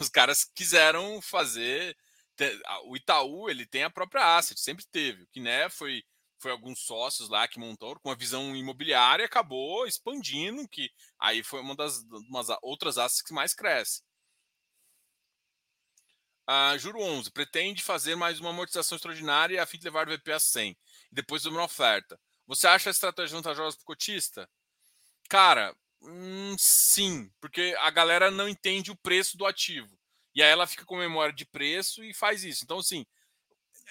Os 0.00 0.08
caras 0.08 0.44
quiseram 0.54 1.20
fazer. 1.20 1.96
O 2.86 2.96
Itaú, 2.96 3.48
ele 3.50 3.66
tem 3.66 3.84
a 3.84 3.90
própria 3.90 4.36
asset, 4.36 4.58
sempre 4.60 4.84
teve. 4.86 5.22
O 5.22 5.26
Quiné 5.28 5.68
foi, 5.68 6.02
foi 6.38 6.50
alguns 6.50 6.80
sócios 6.80 7.28
lá 7.28 7.46
que 7.46 7.58
montou 7.58 7.98
com 8.00 8.08
uma 8.08 8.16
visão 8.16 8.54
imobiliária 8.56 9.24
acabou 9.24 9.86
expandindo, 9.86 10.68
que 10.68 10.90
aí 11.18 11.42
foi 11.42 11.60
uma 11.60 11.76
das 11.76 12.02
umas 12.28 12.48
outras 12.62 12.98
assets 12.98 13.22
que 13.22 13.34
mais 13.34 13.54
cresce. 13.54 14.02
Uh, 16.48 16.78
juro 16.78 17.00
11, 17.00 17.30
pretende 17.30 17.82
fazer 17.82 18.16
mais 18.16 18.38
uma 18.38 18.50
amortização 18.50 18.96
extraordinária 18.96 19.62
a 19.62 19.66
fim 19.66 19.78
de 19.78 19.84
levar 19.84 20.06
o 20.06 20.10
VP 20.12 20.30
a 20.32 20.38
100 20.38 20.70
e 20.72 20.76
depois 21.10 21.42
de 21.42 21.48
uma 21.48 21.64
oferta. 21.64 22.20
Você 22.46 22.66
acha 22.66 22.90
a 22.90 22.92
estratégia 22.92 23.36
vantajosa 23.36 23.76
para 23.76 23.82
o 23.82 23.86
cotista? 23.86 24.48
Cara, 25.28 25.74
hum, 26.02 26.54
sim, 26.58 27.30
porque 27.40 27.74
a 27.80 27.90
galera 27.90 28.30
não 28.30 28.48
entende 28.48 28.90
o 28.90 28.96
preço 28.96 29.36
do 29.36 29.46
ativo. 29.46 29.98
E 30.34 30.42
aí 30.42 30.50
ela 30.50 30.66
fica 30.66 30.84
com 30.84 30.96
memória 30.96 31.32
de 31.32 31.44
preço 31.44 32.02
e 32.04 32.12
faz 32.12 32.44
isso. 32.44 32.64
Então, 32.64 32.78
assim, 32.78 33.06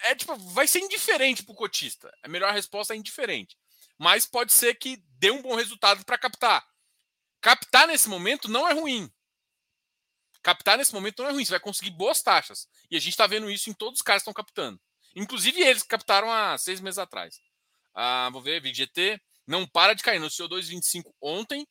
é 0.02 0.14
tipo, 0.14 0.36
vai 0.36 0.68
ser 0.68 0.80
indiferente 0.80 1.42
para 1.42 1.52
o 1.52 1.56
cotista. 1.56 2.12
A 2.22 2.28
melhor 2.28 2.52
resposta 2.52 2.94
é 2.94 2.96
indiferente. 2.96 3.56
Mas 3.98 4.26
pode 4.26 4.52
ser 4.52 4.74
que 4.74 4.96
dê 5.18 5.30
um 5.30 5.42
bom 5.42 5.54
resultado 5.54 6.04
para 6.04 6.18
captar. 6.18 6.66
Captar 7.40 7.86
nesse 7.86 8.08
momento 8.08 8.48
não 8.48 8.68
é 8.68 8.72
ruim. 8.72 9.10
Captar 10.42 10.76
nesse 10.76 10.92
momento 10.92 11.22
não 11.22 11.30
é 11.30 11.32
ruim. 11.32 11.44
Você 11.44 11.52
vai 11.52 11.60
conseguir 11.60 11.90
boas 11.90 12.22
taxas. 12.22 12.68
E 12.90 12.96
a 12.96 13.00
gente 13.00 13.12
está 13.12 13.26
vendo 13.26 13.50
isso 13.50 13.70
em 13.70 13.74
todos 13.74 14.00
os 14.00 14.02
caras 14.02 14.22
que 14.22 14.28
estão 14.28 14.34
captando. 14.44 14.80
Inclusive 15.16 15.60
eles 15.60 15.82
que 15.82 15.88
captaram 15.88 16.30
há 16.30 16.58
seis 16.58 16.80
meses 16.80 16.98
atrás. 16.98 17.40
Ah, 17.94 18.28
vou 18.32 18.42
ver, 18.42 18.60
VGT. 18.60 19.20
Não 19.46 19.66
para 19.66 19.94
de 19.94 20.02
cair. 20.02 20.18
No 20.18 20.28
CO225 20.28 21.12
ontem, 21.20 21.66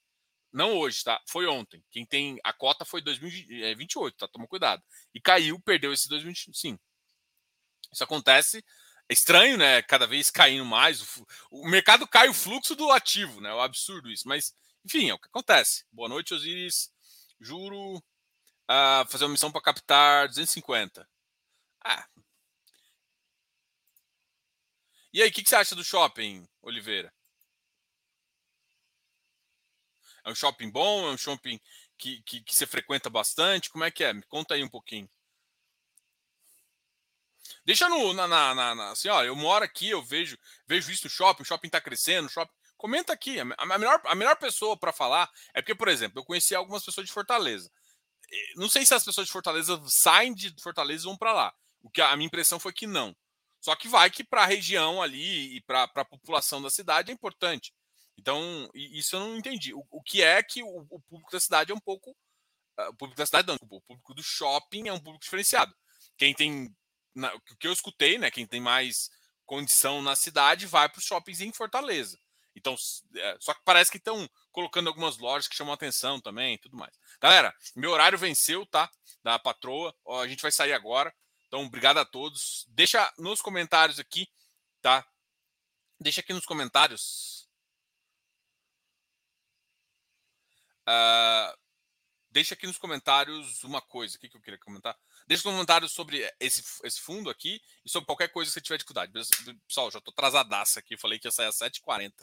não 0.52 0.78
hoje, 0.78 1.04
tá? 1.04 1.20
Foi 1.28 1.48
ontem. 1.48 1.84
Quem 1.90 2.06
tem 2.06 2.40
a 2.44 2.54
cota 2.54 2.86
foi 2.86 3.02
2028, 3.02 4.18
tá? 4.18 4.28
Toma 4.28 4.48
cuidado. 4.48 4.84
E 5.14 5.20
caiu, 5.20 5.60
perdeu 5.60 5.92
esse 5.92 6.08
2025. 6.08 6.80
Isso 7.92 8.04
acontece. 8.04 8.64
É 9.10 9.14
estranho, 9.14 9.58
né? 9.58 9.82
Cada 9.82 10.08
vez 10.08 10.30
caindo 10.30 10.66
mais. 10.66 11.02
O, 11.02 11.28
o 11.52 11.68
mercado 11.68 12.08
cai 12.08 12.30
o 12.30 12.34
fluxo 12.34 12.76
do 12.76 12.92
ativo, 12.92 13.42
né? 13.42 13.50
É 13.50 13.54
um 13.54 13.62
absurdo 13.62 14.10
isso. 14.12 14.28
Mas, 14.28 14.54
enfim, 14.86 15.10
é 15.10 15.14
o 15.14 15.20
que 15.20 15.28
acontece. 15.28 15.86
Boa 15.92 16.08
noite, 16.08 16.34
Osiris. 16.34 16.92
Juro. 17.40 17.98
Uh, 17.98 19.06
fazer 19.10 19.26
uma 19.26 19.32
missão 19.32 19.52
para 19.52 19.62
captar 19.62 20.28
250. 20.28 21.08
Ah, 21.84 22.08
e 25.14 25.22
aí, 25.22 25.30
o 25.30 25.32
que, 25.32 25.44
que 25.44 25.50
você 25.50 25.56
acha 25.56 25.76
do 25.76 25.84
shopping, 25.84 26.48
Oliveira? 26.62 27.14
É 30.26 30.32
um 30.32 30.36
shopping 30.36 30.70
bom? 30.70 31.08
É 31.08 31.12
um 31.12 31.18
shopping 31.18 31.60
que, 31.98 32.22
que, 32.24 32.42
que, 32.42 32.56
você 32.56 32.66
frequenta 32.66 33.10
bastante? 33.10 33.70
Como 33.70 33.84
é 33.84 33.92
que 33.92 34.04
é? 34.04 34.14
Me 34.14 34.24
conta 34.24 34.56
aí 34.56 34.64
um 34.64 34.70
pouquinho. 34.70 35.10
Deixa 37.66 37.88
no, 37.90 38.14
na, 38.14 38.28
na, 38.28 38.76
na, 38.76 38.92
assim, 38.92 39.10
ó, 39.10 39.24
eu 39.24 39.36
moro 39.36 39.64
aqui, 39.64 39.90
eu 39.90 40.04
vejo, 40.04 40.38
vejo 40.68 40.92
isso 40.92 41.06
no 41.06 41.10
shopping, 41.10 41.44
o 41.44 41.46
shopping 41.46 41.68
está 41.68 41.80
crescendo, 41.80 42.30
shopping. 42.30 42.54
Comenta 42.78 43.14
aqui. 43.14 43.40
A, 43.40 43.46
a, 43.58 43.78
melhor, 43.78 44.02
a 44.06 44.16
melhor 44.16 44.36
pessoa 44.38 44.78
para 44.78 44.92
falar 44.92 45.30
é 45.54 45.62
porque, 45.62 45.76
por 45.76 45.88
exemplo, 45.88 46.20
eu 46.20 46.26
conheci 46.26 46.56
algumas 46.56 46.84
pessoas 46.84 47.08
de 47.08 47.14
Fortaleza. 47.14 47.72
Não 48.56 48.70
sei 48.70 48.86
se 48.86 48.94
as 48.94 49.06
pessoas 49.06 49.28
de 49.28 49.34
Fortaleza 49.34 49.82
saem 49.88 50.34
de 50.34 50.54
Fortaleza 50.62 51.04
e 51.04 51.06
vão 51.06 51.18
para 51.18 51.34
lá. 51.34 51.54
O 51.82 51.90
que 51.90 52.02
a 52.02 52.16
minha 52.16 52.28
impressão 52.28 52.60
foi 52.60 52.74
que 52.74 52.88
não. 52.88 53.16
Só 53.64 53.78
que 53.78 53.88
vai 53.88 54.12
que 54.12 54.26
para 54.26 54.44
a 54.44 54.46
região 54.46 55.02
ali 55.02 55.56
e 55.56 55.62
para 55.62 55.84
a 55.84 56.04
população 56.04 56.62
da 56.62 56.70
cidade 56.70 57.12
é 57.12 57.14
importante. 57.14 57.74
Então, 58.18 58.70
isso 58.76 59.16
eu 59.16 59.22
não 59.22 59.38
entendi. 59.38 59.74
O, 59.74 59.86
o 59.90 60.04
que 60.04 60.22
é 60.22 60.44
que 60.44 60.62
o, 60.62 60.86
o, 60.90 61.00
público 61.04 61.32
da 61.32 61.40
cidade 61.40 61.72
é 61.72 61.76
um 61.76 61.80
pouco. 61.80 62.12
Uh, 62.78 62.90
o 62.90 62.96
público 62.96 63.18
da 63.18 63.26
cidade 63.26 63.48
não, 63.48 63.56
o 63.56 63.82
público 63.82 64.14
do 64.14 64.22
shopping 64.22 64.90
é 64.90 64.94
um 64.94 65.00
público 65.00 65.24
diferenciado. 65.24 65.74
Quem 66.18 66.34
tem. 66.34 66.76
Na, 67.16 67.34
o 67.34 67.40
que 67.58 67.66
eu 67.66 67.72
escutei, 67.72 68.18
né? 68.18 68.30
Quem 68.30 68.46
tem 68.46 68.60
mais 68.60 69.10
condição 69.46 70.02
na 70.02 70.16
cidade 70.16 70.66
vai 70.66 70.90
para 70.90 71.00
os 71.00 71.06
shoppings 71.06 71.40
em 71.40 71.54
Fortaleza. 71.54 72.20
Então, 72.54 72.76
é, 73.16 73.38
só 73.40 73.54
que 73.54 73.62
parece 73.64 73.90
que 73.90 73.98
estão 73.98 74.30
colocando 74.52 74.88
algumas 74.90 75.18
lojas 75.18 75.48
que 75.48 75.56
chamam 75.56 75.74
atenção 75.74 76.20
também 76.20 76.58
tudo 76.58 76.76
mais. 76.76 76.94
Galera, 77.22 77.56
meu 77.78 77.92
horário 77.92 78.18
venceu, 78.18 78.66
tá? 78.66 78.90
Da 79.24 79.40
patroa. 79.40 79.96
Ó, 80.04 80.22
a 80.22 80.28
gente 80.28 80.42
vai 80.42 80.52
sair 80.52 80.74
agora. 80.74 81.16
Então, 81.54 81.66
obrigado 81.66 82.00
a 82.00 82.06
todos. 82.06 82.66
Deixa 82.70 83.14
nos 83.16 83.40
comentários 83.40 84.00
aqui, 84.00 84.28
tá? 84.82 85.08
Deixa 86.00 86.20
aqui 86.20 86.34
nos 86.34 86.48
comentários. 86.48 87.48
Uh, 90.82 91.56
deixa 92.32 92.56
aqui 92.56 92.66
nos 92.66 92.80
comentários 92.80 93.64
uma 93.64 93.84
coisa. 93.84 94.18
O 94.18 94.20
que, 94.20 94.30
que 94.30 94.36
eu 94.36 94.42
queria 94.42 94.58
comentar? 94.58 94.98
Deixa 95.28 95.48
nos 95.48 95.54
comentários 95.54 95.92
sobre 95.92 96.28
esse, 96.40 96.64
esse 96.84 97.00
fundo 97.00 97.30
aqui 97.30 97.62
e 97.86 97.90
sobre 97.90 98.08
qualquer 98.08 98.30
coisa 98.30 98.50
que 98.50 98.56
você 98.56 98.60
tiver 98.62 98.78
dificuldade. 98.78 99.14
Pessoal, 99.68 99.92
já 99.92 100.00
estou 100.00 100.12
atrasadaça 100.12 100.80
aqui. 100.80 100.98
Falei 100.98 101.20
que 101.20 101.28
ia 101.28 101.32
sair 101.32 101.46
às 101.46 101.60
7h40. 101.60 102.14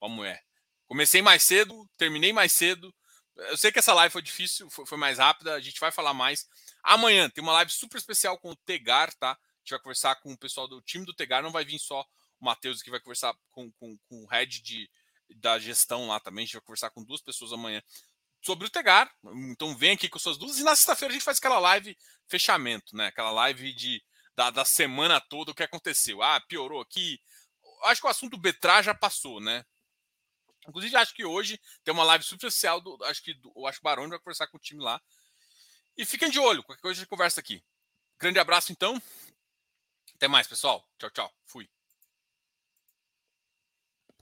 Vamos 0.00 0.24
é. 0.24 0.40
Comecei 0.86 1.20
mais 1.20 1.42
cedo, 1.42 1.86
terminei 1.98 2.32
mais 2.32 2.52
cedo. 2.52 2.90
Eu 3.36 3.56
sei 3.58 3.70
que 3.70 3.80
essa 3.80 3.92
live 3.92 4.10
foi 4.10 4.22
difícil, 4.22 4.70
foi, 4.70 4.86
foi 4.86 4.96
mais 4.96 5.18
rápida. 5.18 5.56
A 5.56 5.60
gente 5.60 5.78
vai 5.78 5.92
falar 5.92 6.14
mais. 6.14 6.48
Amanhã 6.82 7.28
tem 7.28 7.42
uma 7.42 7.52
live 7.54 7.70
super 7.70 7.98
especial 7.98 8.38
com 8.38 8.50
o 8.50 8.56
Tegar, 8.56 9.12
tá? 9.14 9.32
A 9.32 9.58
gente 9.60 9.70
vai 9.70 9.80
conversar 9.80 10.16
com 10.16 10.32
o 10.32 10.38
pessoal 10.38 10.68
do 10.68 10.80
time 10.82 11.04
do 11.04 11.14
Tegar. 11.14 11.42
Não 11.42 11.52
vai 11.52 11.64
vir 11.64 11.78
só 11.78 12.00
o 12.40 12.44
Matheus 12.44 12.82
que 12.82 12.90
vai 12.90 13.00
conversar 13.00 13.34
com, 13.50 13.70
com, 13.72 13.96
com 14.08 14.24
o 14.24 14.26
head 14.26 14.62
de, 14.62 14.90
da 15.36 15.58
gestão 15.58 16.08
lá 16.08 16.20
também. 16.20 16.42
A 16.42 16.46
gente 16.46 16.54
vai 16.54 16.62
conversar 16.62 16.90
com 16.90 17.04
duas 17.04 17.20
pessoas 17.20 17.52
amanhã 17.52 17.82
sobre 18.40 18.66
o 18.66 18.70
Tegar. 18.70 19.10
Então 19.50 19.76
vem 19.76 19.92
aqui 19.92 20.08
com 20.08 20.18
suas 20.18 20.38
dúvidas. 20.38 20.60
E 20.60 20.64
na 20.64 20.76
sexta-feira 20.76 21.12
a 21.12 21.14
gente 21.14 21.24
faz 21.24 21.38
aquela 21.38 21.58
live 21.58 21.96
fechamento, 22.26 22.96
né? 22.96 23.08
Aquela 23.08 23.30
live 23.30 23.72
de, 23.74 24.02
da, 24.34 24.50
da 24.50 24.64
semana 24.64 25.20
toda, 25.20 25.50
o 25.50 25.54
que 25.54 25.62
aconteceu. 25.62 26.22
Ah, 26.22 26.40
piorou 26.40 26.80
aqui. 26.80 27.20
Acho 27.84 28.00
que 28.00 28.06
o 28.06 28.10
assunto 28.10 28.38
Betra 28.38 28.82
já 28.82 28.94
passou, 28.94 29.40
né? 29.40 29.64
Inclusive, 30.68 30.96
acho 30.96 31.14
que 31.14 31.24
hoje 31.24 31.58
tem 31.82 31.94
uma 31.94 32.04
live 32.04 32.24
superficial 32.24 32.80
do. 32.80 32.98
Acho 33.04 33.22
que 33.22 33.34
o 33.54 33.66
acho 33.66 33.78
que 33.78 33.84
Barão 33.84 34.08
vai 34.08 34.18
conversar 34.18 34.46
com 34.48 34.58
o 34.58 34.60
time 34.60 34.82
lá. 34.82 35.00
E 35.98 36.06
fiquem 36.06 36.30
de 36.30 36.38
olho, 36.38 36.62
qualquer 36.62 36.80
coisa 36.80 37.00
a 37.00 37.02
gente 37.02 37.10
conversa 37.10 37.40
aqui. 37.40 37.60
Grande 38.20 38.38
abraço, 38.38 38.70
então. 38.70 39.02
Até 40.14 40.28
mais, 40.28 40.46
pessoal. 40.46 40.88
Tchau, 40.96 41.10
tchau. 41.10 41.34
Fui. 41.44 41.68